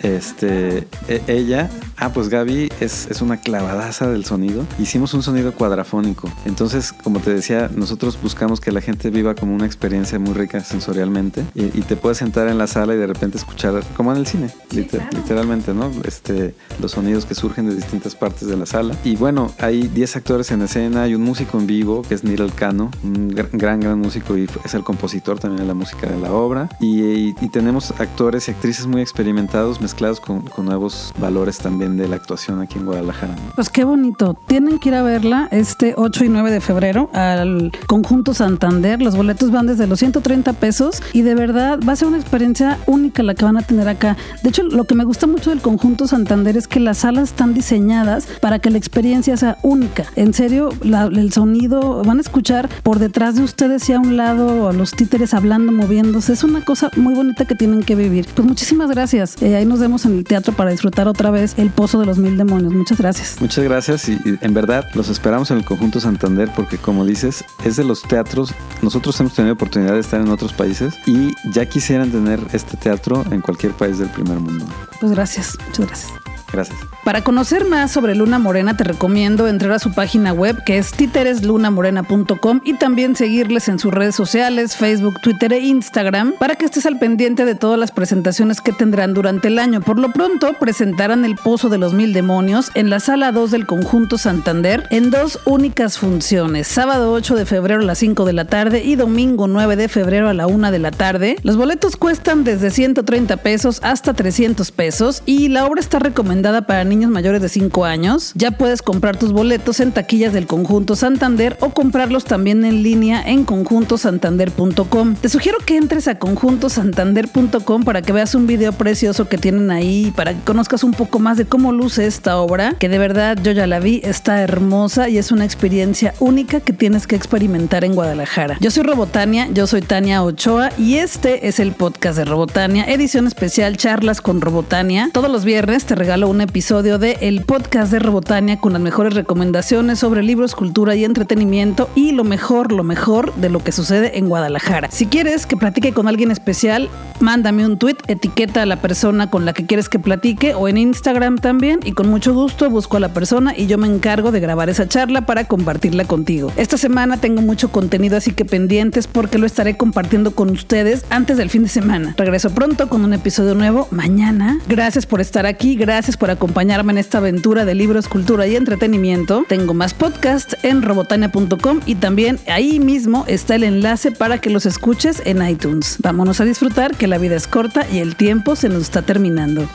Este, 0.00 0.86
e, 1.08 1.22
ella 1.26 1.70
Ah, 1.98 2.12
pues 2.12 2.28
Gaby 2.28 2.68
es, 2.80 3.06
es 3.10 3.22
una 3.22 3.38
clavadaza 3.38 4.08
del 4.10 4.24
sonido. 4.26 4.66
Hicimos 4.78 5.14
un 5.14 5.22
sonido 5.22 5.52
cuadrafónico. 5.54 6.30
Entonces, 6.44 6.92
como 6.92 7.20
te 7.20 7.32
decía, 7.32 7.70
nosotros 7.74 8.18
buscamos 8.20 8.60
que 8.60 8.70
la 8.70 8.82
gente 8.82 9.08
viva 9.08 9.34
como 9.34 9.54
una 9.54 9.64
experiencia 9.64 10.18
muy 10.18 10.34
rica 10.34 10.60
sensorialmente 10.62 11.44
y, 11.54 11.64
y 11.64 11.82
te 11.82 11.96
puedes 11.96 12.18
sentar 12.18 12.48
en 12.48 12.58
la 12.58 12.66
sala 12.66 12.94
y 12.94 12.98
de 12.98 13.06
repente 13.06 13.38
escuchar, 13.38 13.82
como 13.96 14.12
en 14.12 14.18
el 14.18 14.26
cine, 14.26 14.48
Sí, 14.70 14.76
liter- 14.82 15.00
claro. 15.00 15.16
literalmente, 15.16 15.72
¿no? 15.72 15.90
Este, 16.04 16.54
los 16.82 16.92
sonidos 16.92 17.24
que 17.24 17.34
surgen 17.34 17.66
de 17.68 17.74
distintas 17.74 18.14
partes 18.14 18.46
de 18.46 18.56
la 18.58 18.66
sala. 18.66 18.94
Y 19.02 19.16
bueno, 19.16 19.50
hay 19.58 19.88
10 19.88 20.16
actores 20.16 20.50
en 20.50 20.60
escena, 20.62 21.04
hay 21.04 21.14
un 21.14 21.22
músico 21.22 21.58
en 21.58 21.66
vivo 21.66 22.02
que 22.02 22.14
es 22.14 22.24
Nirel 22.24 22.52
Cano, 22.52 22.90
un 23.04 23.30
gr- 23.30 23.48
gran, 23.52 23.80
gran 23.80 23.98
músico 24.00 24.36
y 24.36 24.46
es 24.64 24.74
el 24.74 24.84
compositor 24.84 25.38
también 25.38 25.62
de 25.62 25.68
la 25.68 25.74
música 25.74 26.06
de 26.08 26.18
la 26.20 26.30
obra. 26.32 26.68
Y, 26.78 27.00
y- 27.02 27.34
y 27.40 27.48
tenemos 27.48 27.92
actores 27.92 28.48
y 28.48 28.50
actrices 28.50 28.86
muy 28.86 29.00
experimentados 29.00 29.80
mezclados 29.80 30.20
con, 30.20 30.42
con 30.42 30.66
nuevos 30.66 31.14
valores 31.18 31.56
también 31.56 31.85
de 31.96 32.08
la 32.08 32.16
actuación 32.16 32.60
aquí 32.60 32.78
en 32.78 32.86
Guadalajara. 32.86 33.34
Pues 33.54 33.70
qué 33.70 33.84
bonito. 33.84 34.36
Tienen 34.46 34.78
que 34.78 34.88
ir 34.88 34.94
a 34.96 35.02
verla 35.02 35.48
este 35.52 35.94
8 35.96 36.24
y 36.24 36.28
9 36.28 36.50
de 36.50 36.60
febrero 36.60 37.10
al 37.12 37.70
Conjunto 37.86 38.34
Santander. 38.34 39.00
Los 39.02 39.16
boletos 39.16 39.50
van 39.50 39.66
desde 39.66 39.86
los 39.86 39.98
130 40.00 40.52
pesos 40.54 41.02
y 41.12 41.22
de 41.22 41.34
verdad 41.34 41.78
va 41.86 41.92
a 41.92 41.96
ser 41.96 42.08
una 42.08 42.18
experiencia 42.18 42.78
única 42.86 43.22
la 43.22 43.34
que 43.34 43.44
van 43.44 43.56
a 43.56 43.62
tener 43.62 43.88
acá. 43.88 44.16
De 44.42 44.48
hecho, 44.48 44.62
lo 44.64 44.84
que 44.84 44.94
me 44.94 45.04
gusta 45.04 45.26
mucho 45.26 45.50
del 45.50 45.60
Conjunto 45.60 46.06
Santander 46.06 46.56
es 46.56 46.66
que 46.68 46.80
las 46.80 46.98
salas 46.98 47.24
están 47.30 47.54
diseñadas 47.54 48.26
para 48.40 48.58
que 48.58 48.70
la 48.70 48.78
experiencia 48.78 49.36
sea 49.36 49.58
única. 49.62 50.04
En 50.16 50.32
serio, 50.34 50.70
la- 50.82 51.04
el 51.06 51.32
sonido, 51.32 52.02
van 52.04 52.18
a 52.18 52.20
escuchar 52.20 52.68
por 52.82 52.98
detrás 52.98 53.36
de 53.36 53.42
ustedes 53.42 53.88
y 53.88 53.92
a 53.92 54.00
un 54.00 54.16
lado 54.16 54.68
a 54.68 54.72
los 54.72 54.92
títeres 54.92 55.34
hablando, 55.34 55.72
moviéndose. 55.72 56.32
Es 56.32 56.44
una 56.44 56.64
cosa 56.64 56.90
muy 56.96 57.14
bonita 57.14 57.44
que 57.44 57.54
tienen 57.54 57.82
que 57.82 57.94
vivir. 57.94 58.26
Pues 58.34 58.46
muchísimas 58.46 58.90
gracias. 58.90 59.40
Eh, 59.42 59.54
ahí 59.56 59.64
nos 59.66 59.80
vemos 59.80 60.04
en 60.06 60.12
el 60.18 60.24
teatro 60.24 60.52
para 60.54 60.70
disfrutar 60.70 61.08
otra 61.08 61.30
vez 61.30 61.54
el 61.58 61.70
Pozo 61.76 62.00
de 62.00 62.06
los 62.06 62.18
Mil 62.18 62.36
Demonios. 62.36 62.72
Muchas 62.72 62.98
gracias. 62.98 63.36
Muchas 63.40 63.62
gracias 63.62 64.08
y, 64.08 64.14
y 64.24 64.38
en 64.40 64.54
verdad 64.54 64.86
los 64.94 65.08
esperamos 65.08 65.50
en 65.50 65.58
el 65.58 65.64
Conjunto 65.64 66.00
Santander 66.00 66.50
porque 66.56 66.78
como 66.78 67.04
dices, 67.04 67.44
es 67.64 67.76
de 67.76 67.84
los 67.84 68.02
teatros, 68.02 68.54
nosotros 68.82 69.18
hemos 69.20 69.34
tenido 69.34 69.54
oportunidad 69.54 69.92
de 69.92 70.00
estar 70.00 70.20
en 70.20 70.28
otros 70.28 70.52
países 70.52 70.94
y 71.06 71.34
ya 71.52 71.66
quisieran 71.66 72.10
tener 72.10 72.40
este 72.52 72.76
teatro 72.76 73.24
en 73.30 73.40
cualquier 73.40 73.72
país 73.72 73.98
del 73.98 74.08
primer 74.08 74.38
mundo. 74.38 74.66
Pues 75.00 75.12
gracias. 75.12 75.56
Muchas 75.66 75.86
gracias. 75.86 76.25
Gracias. 76.52 76.78
Para 77.04 77.22
conocer 77.22 77.64
más 77.64 77.90
sobre 77.90 78.14
Luna 78.14 78.38
Morena 78.38 78.76
te 78.76 78.84
recomiendo 78.84 79.48
entrar 79.48 79.72
a 79.72 79.78
su 79.78 79.92
página 79.92 80.32
web 80.32 80.62
que 80.64 80.78
es 80.78 80.92
títereslunamorena.com 80.92 82.60
y 82.64 82.74
también 82.74 83.16
seguirles 83.16 83.68
en 83.68 83.78
sus 83.78 83.92
redes 83.92 84.14
sociales, 84.14 84.76
Facebook, 84.76 85.20
Twitter 85.20 85.52
e 85.52 85.60
Instagram 85.60 86.34
para 86.38 86.56
que 86.56 86.64
estés 86.64 86.86
al 86.86 86.98
pendiente 86.98 87.44
de 87.44 87.54
todas 87.54 87.78
las 87.78 87.92
presentaciones 87.92 88.60
que 88.60 88.72
tendrán 88.72 89.14
durante 89.14 89.48
el 89.48 89.58
año. 89.58 89.80
Por 89.80 89.98
lo 89.98 90.12
pronto 90.12 90.52
presentarán 90.54 91.24
El 91.24 91.36
Pozo 91.36 91.68
de 91.68 91.78
los 91.78 91.94
Mil 91.94 92.12
Demonios 92.12 92.70
en 92.74 92.90
la 92.90 93.00
sala 93.00 93.32
2 93.32 93.50
del 93.50 93.66
Conjunto 93.66 94.18
Santander 94.18 94.86
en 94.90 95.10
dos 95.10 95.40
únicas 95.44 95.98
funciones, 95.98 96.66
sábado 96.66 97.12
8 97.12 97.34
de 97.34 97.46
febrero 97.46 97.80
a 97.80 97.84
las 97.84 97.98
5 97.98 98.24
de 98.24 98.32
la 98.32 98.44
tarde 98.44 98.82
y 98.84 98.96
domingo 98.96 99.48
9 99.48 99.76
de 99.76 99.88
febrero 99.88 100.28
a 100.28 100.34
la 100.34 100.46
1 100.46 100.70
de 100.70 100.78
la 100.78 100.90
tarde. 100.90 101.36
Los 101.42 101.56
boletos 101.56 101.96
cuestan 101.96 102.44
desde 102.44 102.70
130 102.70 103.36
pesos 103.38 103.80
hasta 103.82 104.14
300 104.14 104.70
pesos 104.72 105.22
y 105.26 105.48
la 105.48 105.66
obra 105.66 105.80
está 105.80 105.98
recomendada 105.98 106.35
para 106.42 106.84
niños 106.84 107.10
mayores 107.10 107.40
de 107.40 107.48
5 107.48 107.84
años. 107.84 108.32
Ya 108.34 108.50
puedes 108.52 108.82
comprar 108.82 109.16
tus 109.16 109.32
boletos 109.32 109.80
en 109.80 109.92
taquillas 109.92 110.32
del 110.32 110.46
Conjunto 110.46 110.94
Santander 110.94 111.56
o 111.60 111.70
comprarlos 111.70 112.24
también 112.24 112.64
en 112.64 112.82
línea 112.82 113.22
en 113.22 113.44
conjuntosantander.com. 113.44 115.14
Te 115.16 115.28
sugiero 115.28 115.58
que 115.64 115.76
entres 115.76 116.08
a 116.08 116.18
conjuntosantander.com 116.18 117.84
para 117.84 118.02
que 118.02 118.12
veas 118.12 118.34
un 118.34 118.46
video 118.46 118.72
precioso 118.72 119.28
que 119.28 119.38
tienen 119.38 119.70
ahí, 119.70 120.12
para 120.14 120.34
que 120.34 120.40
conozcas 120.40 120.84
un 120.84 120.92
poco 120.92 121.18
más 121.18 121.38
de 121.38 121.46
cómo 121.46 121.72
luce 121.72 122.06
esta 122.06 122.36
obra, 122.38 122.74
que 122.78 122.88
de 122.88 122.98
verdad 122.98 123.38
yo 123.42 123.52
ya 123.52 123.66
la 123.66 123.80
vi, 123.80 124.00
está 124.04 124.42
hermosa 124.42 125.08
y 125.08 125.18
es 125.18 125.32
una 125.32 125.44
experiencia 125.44 126.14
única 126.20 126.60
que 126.60 126.72
tienes 126.72 127.06
que 127.06 127.16
experimentar 127.16 127.84
en 127.84 127.94
Guadalajara. 127.94 128.58
Yo 128.60 128.70
soy 128.70 128.82
Robotania, 128.82 129.48
yo 129.52 129.66
soy 129.66 129.80
Tania 129.80 130.22
Ochoa 130.22 130.70
y 130.76 130.96
este 130.96 131.48
es 131.48 131.60
el 131.60 131.72
podcast 131.72 132.18
de 132.18 132.24
Robotania, 132.24 132.84
edición 132.84 133.26
especial 133.26 133.76
Charlas 133.76 134.20
con 134.20 134.40
Robotania. 134.40 135.10
Todos 135.12 135.30
los 135.30 135.44
viernes 135.44 135.86
te 135.86 135.94
regalo 135.94 136.25
un 136.28 136.40
episodio 136.40 136.98
de 136.98 137.18
el 137.20 137.42
podcast 137.42 137.92
de 137.92 137.98
Robotania 137.98 138.58
con 138.58 138.72
las 138.72 138.82
mejores 138.82 139.14
recomendaciones 139.14 139.98
sobre 139.98 140.22
libros, 140.22 140.54
cultura 140.54 140.94
y 140.94 141.04
entretenimiento 141.04 141.88
y 141.94 142.12
lo 142.12 142.24
mejor, 142.24 142.72
lo 142.72 142.82
mejor 142.82 143.34
de 143.36 143.48
lo 143.48 143.62
que 143.62 143.72
sucede 143.72 144.18
en 144.18 144.28
Guadalajara. 144.28 144.88
Si 144.90 145.06
quieres 145.06 145.46
que 145.46 145.56
platique 145.56 145.92
con 145.92 146.08
alguien 146.08 146.30
especial, 146.30 146.88
mándame 147.20 147.64
un 147.64 147.78
tweet, 147.78 147.96
etiqueta 148.08 148.62
a 148.62 148.66
la 148.66 148.76
persona 148.80 149.30
con 149.30 149.44
la 149.44 149.52
que 149.52 149.66
quieres 149.66 149.88
que 149.88 149.98
platique 149.98 150.54
o 150.54 150.68
en 150.68 150.78
Instagram 150.78 151.38
también 151.38 151.80
y 151.84 151.92
con 151.92 152.08
mucho 152.08 152.34
gusto 152.34 152.68
busco 152.70 152.96
a 152.96 153.00
la 153.00 153.12
persona 153.12 153.54
y 153.56 153.66
yo 153.66 153.78
me 153.78 153.86
encargo 153.86 154.32
de 154.32 154.40
grabar 154.40 154.68
esa 154.68 154.88
charla 154.88 155.26
para 155.26 155.44
compartirla 155.44 156.04
contigo. 156.04 156.52
Esta 156.56 156.76
semana 156.76 157.18
tengo 157.18 157.42
mucho 157.42 157.70
contenido 157.70 158.16
así 158.16 158.32
que 158.32 158.44
pendientes 158.44 159.06
porque 159.06 159.38
lo 159.38 159.46
estaré 159.46 159.76
compartiendo 159.76 160.32
con 160.32 160.50
ustedes 160.50 161.04
antes 161.10 161.36
del 161.36 161.50
fin 161.50 161.62
de 161.62 161.68
semana. 161.68 162.14
Regreso 162.16 162.50
pronto 162.50 162.88
con 162.88 163.04
un 163.04 163.12
episodio 163.12 163.54
nuevo 163.54 163.88
mañana. 163.90 164.58
Gracias 164.68 165.06
por 165.06 165.20
estar 165.20 165.46
aquí, 165.46 165.76
por 166.16 166.30
acompañarme 166.30 166.92
en 166.92 166.98
esta 166.98 167.18
aventura 167.18 167.64
de 167.64 167.74
libros, 167.74 168.08
cultura 168.08 168.46
y 168.46 168.56
entretenimiento. 168.56 169.44
Tengo 169.48 169.74
más 169.74 169.94
podcasts 169.94 170.56
en 170.62 170.82
robotania.com 170.82 171.80
y 171.86 171.96
también 171.96 172.38
ahí 172.48 172.80
mismo 172.80 173.24
está 173.26 173.54
el 173.54 173.64
enlace 173.64 174.12
para 174.12 174.38
que 174.38 174.50
los 174.50 174.66
escuches 174.66 175.22
en 175.24 175.46
iTunes. 175.46 175.96
Vámonos 176.00 176.40
a 176.40 176.44
disfrutar 176.44 176.96
que 176.96 177.06
la 177.06 177.18
vida 177.18 177.36
es 177.36 177.46
corta 177.46 177.86
y 177.92 177.98
el 177.98 178.16
tiempo 178.16 178.56
se 178.56 178.68
nos 178.68 178.82
está 178.82 179.02
terminando. 179.02 179.68